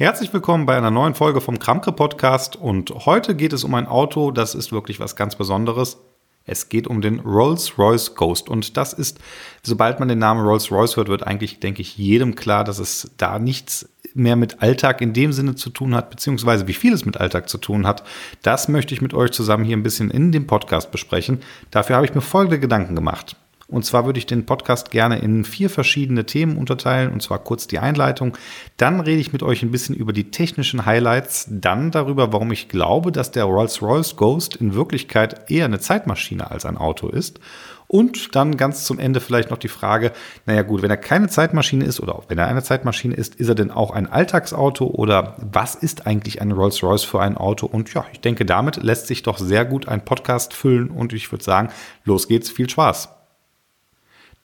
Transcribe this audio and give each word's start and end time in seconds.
Herzlich 0.00 0.32
willkommen 0.32 0.64
bei 0.64 0.78
einer 0.78 0.90
neuen 0.90 1.14
Folge 1.14 1.42
vom 1.42 1.58
Kramke 1.58 1.92
Podcast 1.92 2.56
und 2.56 2.90
heute 3.04 3.34
geht 3.36 3.52
es 3.52 3.64
um 3.64 3.74
ein 3.74 3.86
Auto, 3.86 4.30
das 4.30 4.54
ist 4.54 4.72
wirklich 4.72 4.98
was 4.98 5.14
ganz 5.14 5.36
Besonderes. 5.36 5.98
Es 6.46 6.70
geht 6.70 6.86
um 6.86 7.02
den 7.02 7.20
Rolls-Royce 7.20 8.14
Ghost 8.14 8.48
und 8.48 8.78
das 8.78 8.94
ist, 8.94 9.18
sobald 9.62 10.00
man 10.00 10.08
den 10.08 10.18
Namen 10.18 10.40
Rolls-Royce 10.40 10.96
hört, 10.96 11.08
wird 11.08 11.26
eigentlich, 11.26 11.60
denke 11.60 11.82
ich, 11.82 11.98
jedem 11.98 12.34
klar, 12.34 12.64
dass 12.64 12.78
es 12.78 13.10
da 13.18 13.38
nichts 13.38 13.90
mehr 14.14 14.36
mit 14.36 14.62
Alltag 14.62 15.02
in 15.02 15.12
dem 15.12 15.34
Sinne 15.34 15.54
zu 15.54 15.68
tun 15.68 15.94
hat, 15.94 16.08
beziehungsweise 16.08 16.66
wie 16.66 16.72
viel 16.72 16.94
es 16.94 17.04
mit 17.04 17.18
Alltag 17.18 17.50
zu 17.50 17.58
tun 17.58 17.86
hat. 17.86 18.02
Das 18.40 18.68
möchte 18.68 18.94
ich 18.94 19.02
mit 19.02 19.12
euch 19.12 19.32
zusammen 19.32 19.64
hier 19.64 19.76
ein 19.76 19.82
bisschen 19.82 20.10
in 20.10 20.32
dem 20.32 20.46
Podcast 20.46 20.92
besprechen. 20.92 21.42
Dafür 21.70 21.96
habe 21.96 22.06
ich 22.06 22.14
mir 22.14 22.22
folgende 22.22 22.58
Gedanken 22.58 22.94
gemacht. 22.94 23.36
Und 23.70 23.84
zwar 23.84 24.04
würde 24.04 24.18
ich 24.18 24.26
den 24.26 24.46
Podcast 24.46 24.90
gerne 24.90 25.18
in 25.20 25.44
vier 25.44 25.70
verschiedene 25.70 26.26
Themen 26.26 26.56
unterteilen, 26.56 27.12
und 27.12 27.22
zwar 27.22 27.38
kurz 27.38 27.66
die 27.66 27.78
Einleitung. 27.78 28.36
Dann 28.76 29.00
rede 29.00 29.20
ich 29.20 29.32
mit 29.32 29.42
euch 29.42 29.62
ein 29.62 29.70
bisschen 29.70 29.94
über 29.94 30.12
die 30.12 30.30
technischen 30.30 30.86
Highlights, 30.86 31.46
dann 31.50 31.90
darüber, 31.90 32.32
warum 32.32 32.50
ich 32.52 32.68
glaube, 32.68 33.12
dass 33.12 33.30
der 33.30 33.44
Rolls-Royce 33.44 34.16
Ghost 34.16 34.56
in 34.56 34.74
Wirklichkeit 34.74 35.50
eher 35.50 35.66
eine 35.66 35.78
Zeitmaschine 35.78 36.50
als 36.50 36.66
ein 36.66 36.76
Auto 36.76 37.08
ist. 37.08 37.40
Und 37.86 38.36
dann 38.36 38.56
ganz 38.56 38.84
zum 38.84 39.00
Ende 39.00 39.18
vielleicht 39.18 39.50
noch 39.50 39.58
die 39.58 39.66
Frage, 39.66 40.12
naja 40.46 40.62
gut, 40.62 40.80
wenn 40.82 40.90
er 40.90 40.96
keine 40.96 41.26
Zeitmaschine 41.26 41.84
ist 41.84 41.98
oder 41.98 42.22
wenn 42.28 42.38
er 42.38 42.46
eine 42.46 42.62
Zeitmaschine 42.62 43.16
ist, 43.16 43.34
ist 43.34 43.48
er 43.48 43.56
denn 43.56 43.72
auch 43.72 43.90
ein 43.90 44.06
Alltagsauto 44.06 44.86
oder 44.86 45.34
was 45.38 45.74
ist 45.74 46.06
eigentlich 46.06 46.40
ein 46.40 46.52
Rolls-Royce 46.52 47.02
für 47.02 47.20
ein 47.20 47.36
Auto? 47.36 47.66
Und 47.66 47.92
ja, 47.92 48.04
ich 48.12 48.20
denke, 48.20 48.44
damit 48.44 48.76
lässt 48.80 49.08
sich 49.08 49.24
doch 49.24 49.38
sehr 49.38 49.64
gut 49.64 49.88
ein 49.88 50.04
Podcast 50.04 50.54
füllen 50.54 50.88
und 50.88 51.12
ich 51.12 51.32
würde 51.32 51.42
sagen, 51.42 51.70
los 52.04 52.28
geht's, 52.28 52.48
viel 52.48 52.70
Spaß. 52.70 53.19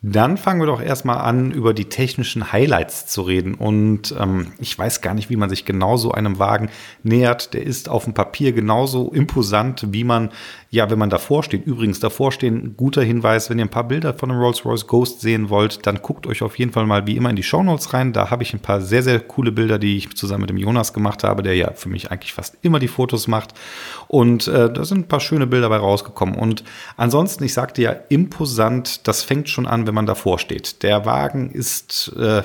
Dann 0.09 0.37
fangen 0.37 0.61
wir 0.61 0.67
doch 0.67 0.81
erstmal 0.81 1.19
an, 1.19 1.51
über 1.51 1.75
die 1.75 1.87
technischen 1.87 2.53
Highlights 2.53 3.07
zu 3.07 3.23
reden. 3.23 3.55
Und 3.55 4.15
ähm, 4.17 4.53
ich 4.61 4.79
weiß 4.79 5.01
gar 5.01 5.15
nicht, 5.15 5.31
wie 5.31 5.37
man 5.37 5.51
sich 5.51 5.65
genau 5.65 5.97
so 5.97 6.13
einem 6.13 6.39
Wagen 6.39 6.71
nähert. 7.03 7.55
Der 7.55 7.65
ist 7.65 7.89
auf 7.89 8.05
dem 8.05 8.15
Papier 8.15 8.53
genauso 8.53 9.11
imposant, 9.11 9.89
wie 9.91 10.05
man, 10.05 10.31
ja, 10.71 10.89
wenn 10.91 10.99
man 11.01 11.11
davor 11.11 11.43
steht. 11.43 11.67
Übrigens, 11.67 11.99
davor 11.99 12.31
stehen, 12.31 12.77
guter 12.77 13.03
Hinweis, 13.03 13.51
wenn 13.51 13.59
ihr 13.59 13.65
ein 13.65 13.71
paar 13.71 13.89
Bilder 13.89 14.15
von 14.15 14.29
dem 14.29 14.39
Rolls-Royce 14.39 14.87
Ghost 14.87 15.23
sehen 15.23 15.51
wollt, 15.51 15.85
dann 15.89 16.01
guckt 16.03 16.29
euch 16.29 16.41
auf 16.41 16.57
jeden 16.57 16.71
Fall 16.71 16.87
mal 16.87 17.09
wie 17.09 17.17
immer 17.17 17.31
in 17.31 17.37
die 17.37 17.43
Shownotes 17.43 17.93
rein. 17.93 18.13
Da 18.13 18.31
habe 18.31 18.45
ich 18.45 18.55
ein 18.55 18.61
paar 18.61 18.81
sehr, 18.81 19.03
sehr 19.03 19.19
coole 19.19 19.51
Bilder, 19.51 19.81
die 19.81 19.97
ich 19.97 20.15
zusammen 20.15 20.43
mit 20.43 20.51
dem 20.51 20.57
Jonas 20.57 20.93
gemacht 20.93 21.25
habe, 21.25 21.43
der 21.43 21.57
ja 21.57 21.73
für 21.73 21.89
mich 21.89 22.13
eigentlich 22.13 22.33
fast 22.33 22.59
immer 22.63 22.79
die 22.79 22.87
Fotos 22.87 23.27
macht. 23.27 23.55
Und 24.07 24.47
äh, 24.47 24.73
da 24.73 24.85
sind 24.85 24.99
ein 24.99 25.09
paar 25.09 25.19
schöne 25.19 25.49
Bilder 25.49 25.69
bei 25.69 25.79
rausgekommen. 25.79 26.37
Und 26.37 26.63
ansonsten, 26.97 27.43
ich 27.43 27.55
sagte 27.55 27.83
ja, 27.83 27.91
imposant, 28.09 29.09
das 29.09 29.25
fängt 29.25 29.49
schon 29.49 29.67
an, 29.67 29.85
wenn 29.89 29.96
man 29.97 30.07
davor 30.07 30.39
steht. 30.39 30.85
Der 30.85 31.05
Wagen 31.05 31.51
ist 31.51 32.13
äh, 32.17 32.43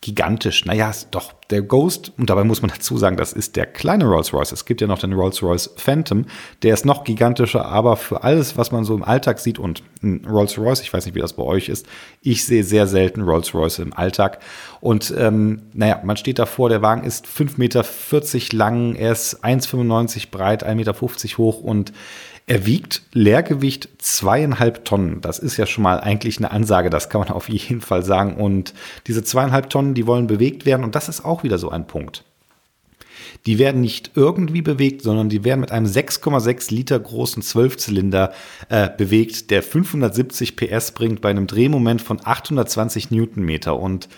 gigantisch. 0.00 0.64
Naja, 0.64 0.92
doch, 1.10 1.32
der 1.50 1.62
Ghost, 1.62 2.12
und 2.18 2.30
dabei 2.30 2.44
muss 2.44 2.62
man 2.62 2.70
dazu 2.70 2.96
sagen, 2.98 3.16
das 3.16 3.32
ist 3.32 3.56
der 3.56 3.66
kleine 3.66 4.04
Rolls-Royce. 4.04 4.52
Es 4.52 4.64
gibt 4.64 4.80
ja 4.80 4.86
noch 4.86 5.00
den 5.00 5.12
Rolls-Royce 5.12 5.74
Phantom, 5.76 6.26
der 6.62 6.74
ist 6.74 6.84
noch 6.86 7.02
gigantischer, 7.02 7.66
aber 7.66 7.96
für 7.96 8.22
alles, 8.22 8.56
was 8.56 8.70
man 8.70 8.84
so 8.84 8.94
im 8.94 9.02
Alltag 9.02 9.40
sieht 9.40 9.58
und 9.58 9.82
ein 10.02 10.24
Rolls-Royce, 10.24 10.82
ich 10.82 10.92
weiß 10.92 11.06
nicht, 11.06 11.16
wie 11.16 11.20
das 11.20 11.32
bei 11.32 11.42
euch 11.42 11.68
ist, 11.68 11.86
ich 12.22 12.44
sehe 12.44 12.62
sehr 12.62 12.86
selten 12.86 13.22
Rolls-Royce 13.22 13.80
im 13.80 13.92
Alltag. 13.92 14.38
Und 14.80 15.12
ähm, 15.18 15.62
naja, 15.72 16.00
man 16.04 16.16
steht 16.16 16.38
davor, 16.38 16.68
der 16.68 16.82
Wagen 16.82 17.02
ist 17.02 17.26
5,40 17.26 17.58
Meter 17.58 17.84
lang, 18.52 18.94
er 18.94 19.12
ist 19.12 19.44
1,95 19.44 20.30
breit, 20.30 20.64
1,50 20.64 20.74
Meter 20.74 20.94
hoch 21.38 21.60
und 21.60 21.92
er 22.48 22.64
wiegt 22.64 23.02
Leergewicht 23.12 23.90
zweieinhalb 23.98 24.86
Tonnen. 24.86 25.20
Das 25.20 25.38
ist 25.38 25.58
ja 25.58 25.66
schon 25.66 25.82
mal 25.84 26.00
eigentlich 26.00 26.38
eine 26.38 26.50
Ansage, 26.50 26.88
das 26.88 27.10
kann 27.10 27.20
man 27.20 27.28
auf 27.28 27.48
jeden 27.48 27.82
Fall 27.82 28.02
sagen. 28.02 28.36
Und 28.36 28.72
diese 29.06 29.22
zweieinhalb 29.22 29.68
Tonnen, 29.68 29.92
die 29.92 30.06
wollen 30.06 30.26
bewegt 30.26 30.64
werden. 30.64 30.82
Und 30.82 30.94
das 30.94 31.10
ist 31.10 31.24
auch 31.24 31.42
wieder 31.42 31.58
so 31.58 31.68
ein 31.68 31.86
Punkt. 31.86 32.24
Die 33.44 33.58
werden 33.58 33.82
nicht 33.82 34.12
irgendwie 34.14 34.62
bewegt, 34.62 35.02
sondern 35.02 35.28
die 35.28 35.44
werden 35.44 35.60
mit 35.60 35.70
einem 35.70 35.86
6,6 35.86 36.72
Liter 36.74 36.98
großen 36.98 37.42
Zwölfzylinder 37.42 38.32
äh, 38.70 38.88
bewegt, 38.96 39.50
der 39.50 39.62
570 39.62 40.56
PS 40.56 40.92
bringt 40.92 41.20
bei 41.20 41.28
einem 41.28 41.46
Drehmoment 41.46 42.00
von 42.00 42.18
820 42.22 43.10
Newtonmeter. 43.10 43.78
Und 43.78 44.08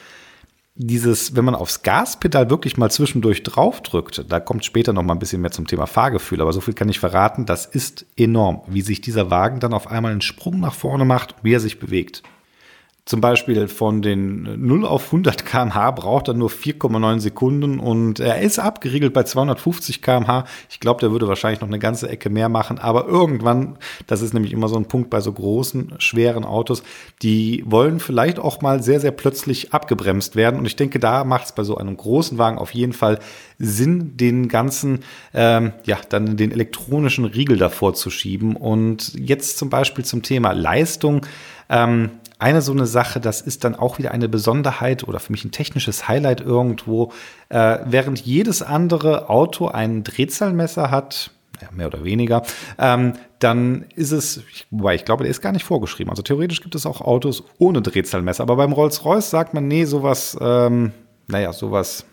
dieses, 0.74 1.36
wenn 1.36 1.44
man 1.44 1.54
aufs 1.54 1.82
Gaspedal 1.82 2.48
wirklich 2.48 2.76
mal 2.76 2.90
zwischendurch 2.90 3.42
draufdrückt, 3.42 4.24
da 4.28 4.40
kommt 4.40 4.64
später 4.64 4.92
noch 4.92 5.02
mal 5.02 5.14
ein 5.14 5.18
bisschen 5.18 5.42
mehr 5.42 5.50
zum 5.50 5.66
Thema 5.66 5.86
Fahrgefühl, 5.86 6.40
aber 6.40 6.52
so 6.52 6.60
viel 6.60 6.74
kann 6.74 6.88
ich 6.88 7.00
verraten, 7.00 7.44
das 7.44 7.66
ist 7.66 8.06
enorm, 8.16 8.62
wie 8.66 8.82
sich 8.82 9.00
dieser 9.00 9.30
Wagen 9.30 9.60
dann 9.60 9.74
auf 9.74 9.88
einmal 9.88 10.12
einen 10.12 10.20
Sprung 10.20 10.60
nach 10.60 10.74
vorne 10.74 11.04
macht 11.04 11.34
wie 11.42 11.52
er 11.52 11.60
sich 11.60 11.78
bewegt. 11.78 12.22
Zum 13.10 13.20
Beispiel 13.20 13.66
von 13.66 14.02
den 14.02 14.44
0 14.64 14.86
auf 14.86 15.06
100 15.06 15.44
km/h 15.44 15.90
braucht 15.90 16.28
er 16.28 16.34
nur 16.34 16.48
4,9 16.48 17.18
Sekunden 17.18 17.80
und 17.80 18.20
er 18.20 18.40
ist 18.40 18.60
abgeriegelt 18.60 19.12
bei 19.12 19.24
250 19.24 20.00
km/h. 20.00 20.44
Ich 20.70 20.78
glaube, 20.78 21.00
der 21.00 21.10
würde 21.10 21.26
wahrscheinlich 21.26 21.60
noch 21.60 21.66
eine 21.66 21.80
ganze 21.80 22.08
Ecke 22.08 22.30
mehr 22.30 22.48
machen, 22.48 22.78
aber 22.78 23.08
irgendwann, 23.08 23.78
das 24.06 24.22
ist 24.22 24.32
nämlich 24.32 24.52
immer 24.52 24.68
so 24.68 24.76
ein 24.76 24.84
Punkt 24.84 25.10
bei 25.10 25.18
so 25.20 25.32
großen, 25.32 25.94
schweren 25.98 26.44
Autos, 26.44 26.84
die 27.20 27.64
wollen 27.66 27.98
vielleicht 27.98 28.38
auch 28.38 28.62
mal 28.62 28.80
sehr, 28.80 29.00
sehr 29.00 29.10
plötzlich 29.10 29.74
abgebremst 29.74 30.36
werden 30.36 30.60
und 30.60 30.66
ich 30.66 30.76
denke, 30.76 31.00
da 31.00 31.24
macht 31.24 31.46
es 31.46 31.52
bei 31.52 31.64
so 31.64 31.76
einem 31.78 31.96
großen 31.96 32.38
Wagen 32.38 32.58
auf 32.58 32.72
jeden 32.74 32.92
Fall 32.92 33.18
Sinn, 33.58 34.16
den 34.18 34.46
ganzen, 34.46 35.00
ähm, 35.34 35.72
ja, 35.84 35.98
dann 36.10 36.36
den 36.36 36.52
elektronischen 36.52 37.24
Riegel 37.24 37.56
davor 37.56 37.92
zu 37.92 38.08
schieben 38.08 38.54
und 38.54 39.14
jetzt 39.18 39.58
zum 39.58 39.68
Beispiel 39.68 40.04
zum 40.04 40.22
Thema 40.22 40.52
Leistung. 40.52 41.26
Ähm, 41.68 42.10
eine 42.40 42.62
so 42.62 42.72
eine 42.72 42.86
Sache, 42.86 43.20
das 43.20 43.40
ist 43.40 43.64
dann 43.64 43.74
auch 43.74 43.98
wieder 43.98 44.12
eine 44.12 44.28
Besonderheit 44.28 45.06
oder 45.06 45.20
für 45.20 45.32
mich 45.32 45.44
ein 45.44 45.50
technisches 45.50 46.08
Highlight 46.08 46.40
irgendwo. 46.40 47.12
Äh, 47.48 47.78
während 47.84 48.20
jedes 48.20 48.62
andere 48.62 49.28
Auto 49.28 49.68
ein 49.68 50.04
Drehzahlmesser 50.04 50.90
hat, 50.90 51.30
ja, 51.60 51.68
mehr 51.72 51.88
oder 51.88 52.04
weniger, 52.04 52.42
ähm, 52.78 53.14
dann 53.38 53.84
ist 53.94 54.12
es, 54.12 54.42
wobei 54.70 54.94
ich 54.94 55.04
glaube, 55.04 55.24
der 55.24 55.30
ist 55.30 55.42
gar 55.42 55.52
nicht 55.52 55.64
vorgeschrieben. 55.64 56.10
Also 56.10 56.22
theoretisch 56.22 56.62
gibt 56.62 56.74
es 56.74 56.86
auch 56.86 57.00
Autos 57.00 57.44
ohne 57.58 57.82
Drehzahlmesser, 57.82 58.42
aber 58.42 58.56
beim 58.56 58.72
Rolls-Royce 58.72 59.30
sagt 59.30 59.54
man, 59.54 59.68
nee, 59.68 59.84
sowas, 59.84 60.36
ähm, 60.40 60.92
naja, 61.26 61.52
sowas 61.52 62.06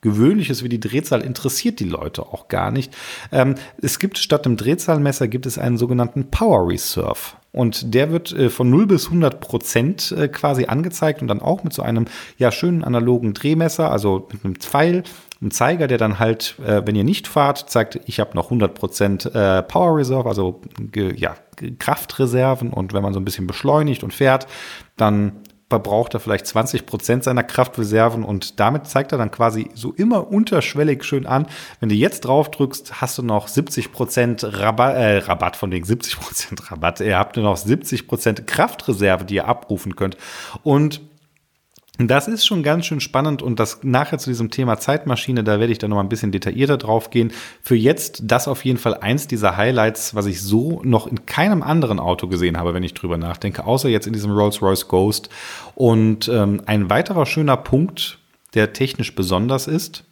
Gewöhnliches 0.00 0.62
wie 0.62 0.68
die 0.68 0.80
Drehzahl 0.80 1.22
interessiert 1.22 1.80
die 1.80 1.88
Leute 1.88 2.22
auch 2.22 2.48
gar 2.48 2.70
nicht. 2.70 2.94
Ähm, 3.32 3.56
es 3.82 3.98
gibt 3.98 4.18
statt 4.18 4.46
dem 4.46 4.56
Drehzahlmesser 4.56 5.26
gibt 5.26 5.46
es 5.46 5.58
einen 5.58 5.76
sogenannten 5.76 6.30
Power 6.30 6.68
Reserve. 6.68 7.36
Und 7.50 7.94
der 7.94 8.12
wird 8.12 8.32
äh, 8.32 8.50
von 8.50 8.70
0 8.70 8.86
bis 8.86 9.06
100 9.06 9.40
Prozent 9.40 10.12
äh, 10.12 10.28
quasi 10.28 10.66
angezeigt 10.66 11.22
und 11.22 11.28
dann 11.28 11.42
auch 11.42 11.64
mit 11.64 11.72
so 11.72 11.82
einem 11.82 12.04
ja 12.36 12.52
schönen 12.52 12.84
analogen 12.84 13.34
Drehmesser, 13.34 13.90
also 13.90 14.28
mit 14.32 14.44
einem 14.44 14.54
Pfeil, 14.56 15.02
einem 15.40 15.50
Zeiger, 15.50 15.86
der 15.86 15.98
dann 15.98 16.18
halt, 16.18 16.56
äh, 16.64 16.82
wenn 16.84 16.94
ihr 16.94 17.04
nicht 17.04 17.26
fahrt, 17.26 17.70
zeigt, 17.70 18.00
ich 18.06 18.20
habe 18.20 18.36
noch 18.36 18.46
100 18.46 18.74
Prozent 18.74 19.26
äh, 19.34 19.62
Power 19.62 19.96
Reserve, 19.96 20.28
also 20.28 20.60
ja, 20.94 21.36
Kraftreserven. 21.78 22.72
Und 22.72 22.92
wenn 22.92 23.02
man 23.02 23.14
so 23.14 23.20
ein 23.20 23.24
bisschen 23.24 23.46
beschleunigt 23.46 24.04
und 24.04 24.12
fährt, 24.12 24.46
dann 24.96 25.32
verbraucht 25.68 26.14
er 26.14 26.20
vielleicht 26.20 26.46
20 26.46 26.86
Prozent 26.86 27.24
seiner 27.24 27.42
Kraftreserven 27.42 28.24
und 28.24 28.58
damit 28.58 28.86
zeigt 28.86 29.12
er 29.12 29.18
dann 29.18 29.30
quasi 29.30 29.70
so 29.74 29.92
immer 29.92 30.28
unterschwellig 30.30 31.04
schön 31.04 31.26
an, 31.26 31.46
wenn 31.80 31.90
du 31.90 31.94
jetzt 31.94 32.20
drauf 32.20 32.50
drückst, 32.50 33.00
hast 33.00 33.18
du 33.18 33.22
noch 33.22 33.48
70 33.48 33.92
Prozent 33.92 34.44
Rabatt, 34.44 34.96
äh, 34.96 35.18
Rabatt 35.18 35.56
von 35.56 35.70
den 35.70 35.84
70 35.84 36.18
Prozent 36.20 36.70
Rabatt, 36.70 37.00
ihr 37.00 37.18
habt 37.18 37.36
nur 37.36 37.44
noch 37.44 37.56
70 37.56 38.06
Prozent 38.06 38.46
Kraftreserve, 38.46 39.24
die 39.24 39.36
ihr 39.36 39.48
abrufen 39.48 39.94
könnt. 39.94 40.16
Und 40.62 41.02
das 41.98 42.28
ist 42.28 42.46
schon 42.46 42.62
ganz 42.62 42.86
schön 42.86 43.00
spannend 43.00 43.42
und 43.42 43.58
das 43.58 43.80
nachher 43.82 44.18
zu 44.18 44.30
diesem 44.30 44.50
Thema 44.50 44.78
Zeitmaschine, 44.78 45.42
da 45.42 45.58
werde 45.58 45.72
ich 45.72 45.78
dann 45.78 45.90
noch 45.90 45.96
mal 45.96 46.04
ein 46.04 46.08
bisschen 46.08 46.30
detaillierter 46.30 46.76
drauf 46.76 47.10
gehen. 47.10 47.32
Für 47.60 47.74
jetzt 47.74 48.22
das 48.24 48.46
auf 48.46 48.64
jeden 48.64 48.78
Fall 48.78 48.94
eins 48.94 49.26
dieser 49.26 49.56
Highlights, 49.56 50.14
was 50.14 50.26
ich 50.26 50.40
so 50.40 50.80
noch 50.84 51.08
in 51.08 51.26
keinem 51.26 51.62
anderen 51.62 51.98
Auto 51.98 52.28
gesehen 52.28 52.56
habe, 52.56 52.72
wenn 52.72 52.84
ich 52.84 52.94
drüber 52.94 53.18
nachdenke, 53.18 53.64
außer 53.64 53.88
jetzt 53.88 54.06
in 54.06 54.12
diesem 54.12 54.30
Rolls-Royce 54.30 54.86
Ghost. 54.86 55.28
Und 55.74 56.28
ähm, 56.28 56.62
ein 56.66 56.88
weiterer 56.88 57.26
schöner 57.26 57.56
Punkt, 57.56 58.18
der 58.54 58.72
technisch 58.72 59.14
besonders 59.16 59.66
ist, 59.66 60.04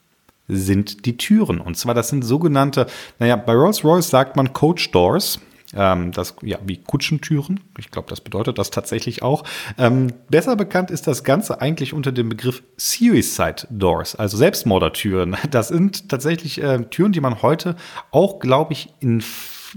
sind 0.49 1.07
die 1.07 1.17
Türen. 1.17 1.61
Und 1.61 1.77
zwar, 1.77 1.95
das 1.95 2.09
sind 2.09 2.25
sogenannte, 2.25 2.87
naja, 3.19 3.37
bei 3.37 3.53
Rolls-Royce 3.53 4.11
sagt 4.11 4.37
man 4.37 4.53
Coach 4.53 4.91
Doors. 4.91 5.41
Ähm, 5.75 6.13
das, 6.13 6.37
ja, 6.43 6.59
wie 6.65 6.77
Kutschentüren. 6.77 7.61
Ich 7.79 7.91
glaube, 7.91 8.09
das 8.09 8.21
bedeutet 8.21 8.59
das 8.59 8.71
tatsächlich 8.71 9.23
auch. 9.23 9.45
Ähm, 9.79 10.13
besser 10.29 10.57
bekannt 10.57 10.91
ist 10.91 11.07
das 11.07 11.25
Ganze 11.25 11.61
eigentlich 11.61 11.93
unter 11.93 12.13
dem 12.13 12.29
Begriff 12.29 12.63
Suicide 12.77 13.67
Doors, 13.71 14.15
also 14.15 14.37
Selbstmordertüren. 14.37 15.37
Das 15.51 15.69
sind 15.69 16.09
tatsächlich 16.09 16.63
äh, 16.63 16.85
Türen, 16.91 17.13
die 17.13 17.21
man 17.21 17.43
heute 17.43 17.77
auch, 18.11 18.41
glaube 18.41 18.73
ich, 18.73 18.93
in 19.01 19.23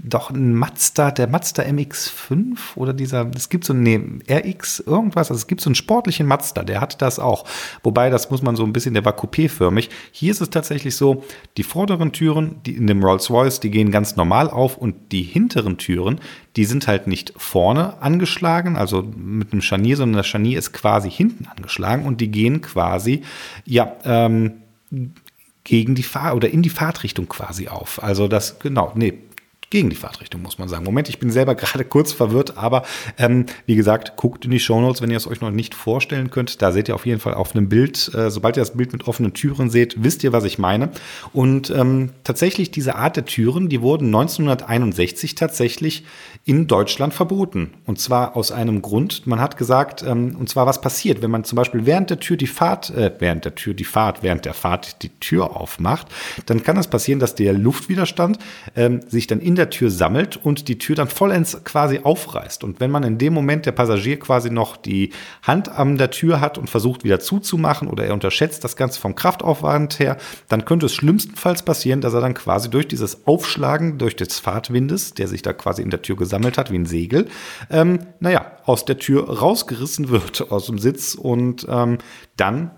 doch 0.02 0.30
ein 0.30 0.54
Mazda, 0.54 1.10
der 1.10 1.28
Mazda 1.28 1.62
MX5 1.62 2.56
oder 2.76 2.92
dieser, 2.92 3.30
es 3.34 3.48
gibt 3.48 3.64
so 3.64 3.72
ein 3.72 3.82
nee, 3.82 4.00
RX 4.30 4.80
irgendwas, 4.80 5.30
also 5.30 5.38
es 5.38 5.46
gibt 5.46 5.60
so 5.60 5.68
einen 5.68 5.74
sportlichen 5.74 6.26
Mazda, 6.26 6.62
der 6.62 6.80
hat 6.80 7.02
das 7.02 7.18
auch. 7.18 7.44
Wobei, 7.82 8.10
das 8.10 8.30
muss 8.30 8.42
man 8.42 8.56
so 8.56 8.64
ein 8.64 8.72
bisschen, 8.72 8.94
der 8.94 9.04
war 9.04 9.16
coupé-förmig. 9.16 9.90
Hier 10.12 10.30
ist 10.30 10.40
es 10.40 10.50
tatsächlich 10.50 10.96
so, 10.96 11.24
die 11.56 11.62
vorderen 11.62 12.12
Türen, 12.12 12.56
die 12.64 12.76
in 12.76 12.86
dem 12.86 13.02
Rolls-Royce, 13.02 13.60
die 13.60 13.70
gehen 13.70 13.90
ganz 13.90 14.16
normal 14.16 14.50
auf 14.50 14.76
und 14.76 15.12
die 15.12 15.22
hinteren 15.22 15.78
Türen, 15.78 16.20
die 16.56 16.64
sind 16.64 16.86
halt 16.86 17.06
nicht 17.06 17.32
vorne 17.36 18.02
angeschlagen, 18.02 18.76
also 18.76 19.02
mit 19.02 19.52
einem 19.52 19.62
Scharnier, 19.62 19.96
sondern 19.96 20.18
das 20.18 20.26
Scharnier 20.26 20.58
ist 20.58 20.72
quasi 20.72 21.10
hinten 21.10 21.46
angeschlagen 21.46 22.06
und 22.06 22.20
die 22.20 22.30
gehen 22.30 22.60
quasi, 22.60 23.22
ja, 23.64 23.92
ähm, 24.04 24.62
gegen 25.64 25.94
die 25.94 26.02
Fahr- 26.02 26.34
oder 26.34 26.50
in 26.50 26.62
die 26.62 26.70
Fahrtrichtung 26.70 27.28
quasi 27.28 27.68
auf. 27.68 28.02
Also 28.02 28.28
das, 28.28 28.58
genau, 28.58 28.92
nee, 28.94 29.18
gegen 29.70 29.88
die 29.88 29.96
Fahrtrichtung, 29.96 30.42
muss 30.42 30.58
man 30.58 30.68
sagen. 30.68 30.84
Moment, 30.84 31.08
ich 31.08 31.20
bin 31.20 31.30
selber 31.30 31.54
gerade 31.56 31.84
kurz 31.84 32.12
verwirrt, 32.12 32.58
aber 32.58 32.82
ähm, 33.18 33.46
wie 33.66 33.76
gesagt, 33.76 34.16
guckt 34.16 34.44
in 34.44 34.50
die 34.50 34.60
Shownotes, 34.60 35.00
wenn 35.00 35.10
ihr 35.10 35.16
es 35.16 35.28
euch 35.28 35.40
noch 35.40 35.52
nicht 35.52 35.74
vorstellen 35.74 36.30
könnt. 36.30 36.60
Da 36.60 36.72
seht 36.72 36.88
ihr 36.88 36.94
auf 36.96 37.06
jeden 37.06 37.20
Fall 37.20 37.34
auf 37.34 37.54
einem 37.54 37.68
Bild, 37.68 38.12
äh, 38.14 38.30
sobald 38.30 38.56
ihr 38.56 38.62
das 38.62 38.76
Bild 38.76 38.92
mit 38.92 39.06
offenen 39.06 39.32
Türen 39.32 39.70
seht, 39.70 40.02
wisst 40.02 40.24
ihr, 40.24 40.32
was 40.32 40.44
ich 40.44 40.58
meine. 40.58 40.90
Und 41.32 41.70
ähm, 41.70 42.10
tatsächlich 42.24 42.72
diese 42.72 42.96
Art 42.96 43.16
der 43.16 43.24
Türen, 43.24 43.68
die 43.68 43.80
wurden 43.80 44.06
1961 44.06 45.36
tatsächlich 45.36 46.04
in 46.44 46.66
Deutschland 46.66 47.14
verboten. 47.14 47.70
Und 47.86 48.00
zwar 48.00 48.36
aus 48.36 48.50
einem 48.50 48.82
Grund, 48.82 49.26
man 49.28 49.40
hat 49.40 49.56
gesagt, 49.56 50.02
ähm, 50.02 50.36
und 50.36 50.48
zwar 50.48 50.66
was 50.66 50.80
passiert, 50.80 51.22
wenn 51.22 51.30
man 51.30 51.44
zum 51.44 51.54
Beispiel 51.54 51.86
während 51.86 52.10
der 52.10 52.18
Tür 52.18 52.36
die 52.36 52.48
Fahrt, 52.48 52.90
äh, 52.90 53.12
während 53.20 53.44
der 53.44 53.54
Tür 53.54 53.74
die 53.74 53.84
Fahrt, 53.84 54.24
während 54.24 54.44
der 54.46 54.54
Fahrt 54.54 55.02
die 55.02 55.10
Tür 55.20 55.56
aufmacht, 55.56 56.08
dann 56.46 56.64
kann 56.64 56.76
es 56.76 56.88
passieren, 56.88 57.20
dass 57.20 57.36
der 57.36 57.52
Luftwiderstand 57.52 58.38
ähm, 58.74 59.02
sich 59.06 59.28
dann 59.28 59.38
in 59.38 59.54
der 59.54 59.59
Tür 59.68 59.90
sammelt 59.90 60.38
und 60.38 60.68
die 60.68 60.78
Tür 60.78 60.96
dann 60.96 61.08
vollends 61.08 61.62
quasi 61.64 62.00
aufreißt. 62.02 62.64
Und 62.64 62.80
wenn 62.80 62.90
man 62.90 63.02
in 63.02 63.18
dem 63.18 63.34
Moment 63.34 63.66
der 63.66 63.72
Passagier 63.72 64.18
quasi 64.18 64.48
noch 64.48 64.78
die 64.78 65.10
Hand 65.42 65.68
an 65.68 65.98
der 65.98 66.10
Tür 66.10 66.40
hat 66.40 66.56
und 66.56 66.70
versucht 66.70 67.04
wieder 67.04 67.20
zuzumachen 67.20 67.88
oder 67.88 68.06
er 68.06 68.14
unterschätzt 68.14 68.64
das 68.64 68.76
Ganze 68.76 69.00
vom 69.00 69.14
Kraftaufwand 69.14 69.98
her, 69.98 70.16
dann 70.48 70.64
könnte 70.64 70.86
es 70.86 70.94
schlimmstenfalls 70.94 71.62
passieren, 71.64 72.00
dass 72.00 72.14
er 72.14 72.22
dann 72.22 72.34
quasi 72.34 72.70
durch 72.70 72.88
dieses 72.88 73.26
Aufschlagen, 73.26 73.98
durch 73.98 74.16
des 74.16 74.38
Fahrtwindes, 74.38 75.12
der 75.12 75.28
sich 75.28 75.42
da 75.42 75.52
quasi 75.52 75.82
in 75.82 75.90
der 75.90 76.00
Tür 76.00 76.16
gesammelt 76.16 76.56
hat, 76.56 76.70
wie 76.70 76.78
ein 76.78 76.86
Segel, 76.86 77.28
ähm, 77.70 77.98
naja, 78.20 78.52
aus 78.64 78.84
der 78.84 78.98
Tür 78.98 79.28
rausgerissen 79.28 80.08
wird 80.08 80.50
aus 80.50 80.66
dem 80.66 80.78
Sitz 80.78 81.14
und 81.14 81.66
ähm, 81.68 81.98
dann 82.36 82.70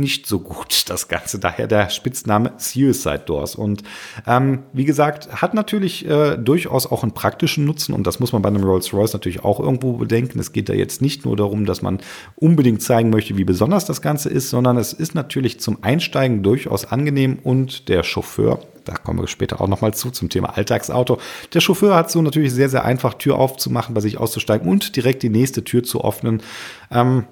nicht 0.00 0.26
so 0.26 0.40
gut, 0.40 0.84
das 0.88 1.08
Ganze. 1.08 1.38
Daher 1.38 1.66
der 1.66 1.90
Spitzname 1.90 2.52
Suicide 2.56 3.22
Doors. 3.26 3.54
Und 3.54 3.82
ähm, 4.26 4.60
wie 4.72 4.84
gesagt, 4.84 5.40
hat 5.40 5.54
natürlich 5.54 6.06
äh, 6.08 6.36
durchaus 6.36 6.86
auch 6.86 7.02
einen 7.02 7.12
praktischen 7.12 7.64
Nutzen 7.64 7.94
und 7.94 8.06
das 8.06 8.20
muss 8.20 8.32
man 8.32 8.42
bei 8.42 8.48
einem 8.48 8.64
Rolls-Royce 8.64 9.12
natürlich 9.12 9.44
auch 9.44 9.60
irgendwo 9.60 9.94
bedenken. 9.94 10.38
Es 10.38 10.52
geht 10.52 10.68
da 10.68 10.72
jetzt 10.72 11.02
nicht 11.02 11.24
nur 11.24 11.36
darum, 11.36 11.66
dass 11.66 11.82
man 11.82 11.98
unbedingt 12.36 12.82
zeigen 12.82 13.10
möchte, 13.10 13.36
wie 13.36 13.44
besonders 13.44 13.84
das 13.84 14.02
Ganze 14.02 14.28
ist, 14.28 14.50
sondern 14.50 14.76
es 14.76 14.92
ist 14.92 15.14
natürlich 15.14 15.60
zum 15.60 15.82
Einsteigen 15.82 16.42
durchaus 16.42 16.84
angenehm 16.84 17.38
und 17.42 17.88
der 17.88 18.02
Chauffeur 18.02 18.60
da 18.84 18.94
kommen 18.94 19.20
wir 19.20 19.28
später 19.28 19.60
auch 19.60 19.68
nochmal 19.68 19.94
zu, 19.94 20.10
zum 20.10 20.28
Thema 20.28 20.56
Alltagsauto. 20.56 21.18
Der 21.54 21.60
Chauffeur 21.60 21.94
hat 21.94 22.10
so 22.10 22.22
natürlich 22.22 22.52
sehr, 22.52 22.68
sehr 22.68 22.84
einfach, 22.84 23.14
Tür 23.14 23.36
aufzumachen, 23.38 23.94
bei 23.94 24.00
sich 24.00 24.18
auszusteigen 24.18 24.68
und 24.68 24.96
direkt 24.96 25.22
die 25.22 25.28
nächste 25.28 25.64
Tür 25.64 25.82
zu 25.82 26.04
öffnen. 26.04 26.42
Ähm, 26.90 27.24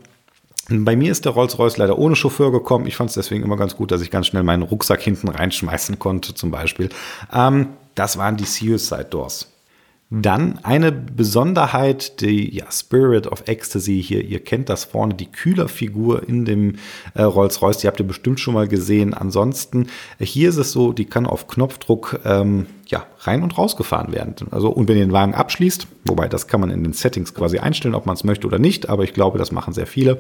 bei 0.71 0.97
mir 0.97 1.11
ist 1.11 1.25
der 1.25 1.33
Rolls-Royce 1.33 1.79
leider 1.79 1.99
ohne 1.99 2.15
Chauffeur 2.15 2.53
gekommen. 2.53 2.87
Ich 2.87 2.97
fand 2.97 3.11
es 3.11 3.15
deswegen 3.15 3.43
immer 3.43 3.57
ganz 3.57 3.77
gut, 3.77 3.91
dass 3.91 4.03
ich 4.03 4.11
ganz 4.11 4.27
schnell 4.27 4.43
meinen 4.43 4.63
Rucksack 4.63 5.01
hinten 5.01 5.29
reinschmeißen 5.29 5.99
konnte, 5.99 6.35
zum 6.35 6.51
Beispiel. 6.51 6.91
Ähm, 7.33 7.69
das 7.95 8.19
waren 8.19 8.37
die 8.37 8.45
Suicide 8.45 9.07
Doors. 9.07 9.49
Dann 10.11 10.59
eine 10.63 10.91
Besonderheit, 10.91 12.23
die 12.23 12.55
ja, 12.57 12.73
Spirit 12.73 13.27
of 13.27 13.47
Ecstasy 13.47 14.03
hier. 14.03 14.25
Ihr 14.25 14.43
kennt 14.43 14.71
das 14.71 14.85
vorne, 14.85 15.13
die 15.13 15.31
Kühlerfigur 15.31 16.27
in 16.27 16.47
dem 16.47 16.77
äh, 17.13 17.23
Rolls-Royce. 17.23 17.79
Die 17.79 17.89
habt 17.89 18.01
ihr 18.01 18.07
bestimmt 18.07 18.41
schon 18.41 18.55
mal 18.55 18.69
gesehen. 18.69 19.13
Ansonsten, 19.13 19.89
äh, 20.19 20.25
hier 20.25 20.49
ist 20.49 20.57
es 20.57 20.73
so, 20.73 20.95
die 20.95 21.05
kann 21.05 21.27
auf 21.27 21.47
Knopfdruck 21.47 22.21
ähm, 22.25 22.65
ja, 22.87 23.05
rein 23.21 23.43
und 23.43 23.59
rausgefahren 23.59 24.15
werden. 24.15 24.35
Also, 24.51 24.71
und 24.71 24.89
wenn 24.89 24.97
ihr 24.97 25.05
den 25.05 25.13
Wagen 25.13 25.35
abschließt, 25.35 25.87
wobei 26.07 26.27
das 26.27 26.47
kann 26.47 26.61
man 26.61 26.71
in 26.71 26.83
den 26.83 26.95
Settings 26.95 27.35
quasi 27.35 27.59
einstellen, 27.59 27.95
ob 27.95 28.07
man 28.07 28.15
es 28.15 28.25
möchte 28.25 28.47
oder 28.47 28.59
nicht, 28.59 28.89
aber 28.89 29.05
ich 29.05 29.13
glaube, 29.13 29.37
das 29.37 29.53
machen 29.53 29.75
sehr 29.75 29.87
viele, 29.87 30.17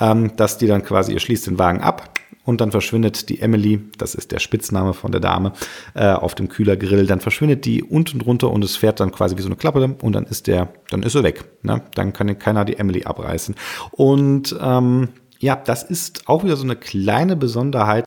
ähm, 0.00 0.36
dass 0.36 0.58
die 0.58 0.66
dann 0.66 0.84
quasi, 0.84 1.14
ihr 1.14 1.20
schließt 1.20 1.46
den 1.46 1.58
Wagen 1.58 1.80
ab, 1.80 2.12
und 2.44 2.60
dann 2.60 2.70
verschwindet 2.70 3.28
die 3.28 3.40
Emily, 3.40 3.80
das 3.98 4.14
ist 4.14 4.32
der 4.32 4.38
Spitzname 4.38 4.94
von 4.94 5.12
der 5.12 5.20
Dame, 5.20 5.52
äh, 5.94 6.10
auf 6.10 6.34
dem 6.34 6.48
Kühlergrill. 6.48 7.06
Dann 7.06 7.20
verschwindet 7.20 7.64
die 7.64 7.82
unten 7.82 8.18
drunter 8.18 8.50
und 8.50 8.64
es 8.64 8.76
fährt 8.76 9.00
dann 9.00 9.12
quasi 9.12 9.36
wie 9.36 9.42
so 9.42 9.48
eine 9.48 9.56
Klappe 9.56 9.96
und 10.02 10.12
dann 10.12 10.24
ist 10.24 10.46
der, 10.46 10.72
dann 10.90 11.02
ist 11.02 11.14
er 11.14 11.22
weg. 11.22 11.44
Ne? 11.62 11.82
Dann 11.94 12.12
kann 12.12 12.38
keiner 12.38 12.64
die 12.64 12.76
Emily 12.76 13.04
abreißen. 13.04 13.54
Und 13.90 14.56
ähm, 14.60 15.08
ja, 15.38 15.56
das 15.56 15.82
ist 15.82 16.28
auch 16.28 16.44
wieder 16.44 16.56
so 16.56 16.64
eine 16.64 16.76
kleine 16.76 17.36
Besonderheit. 17.36 18.04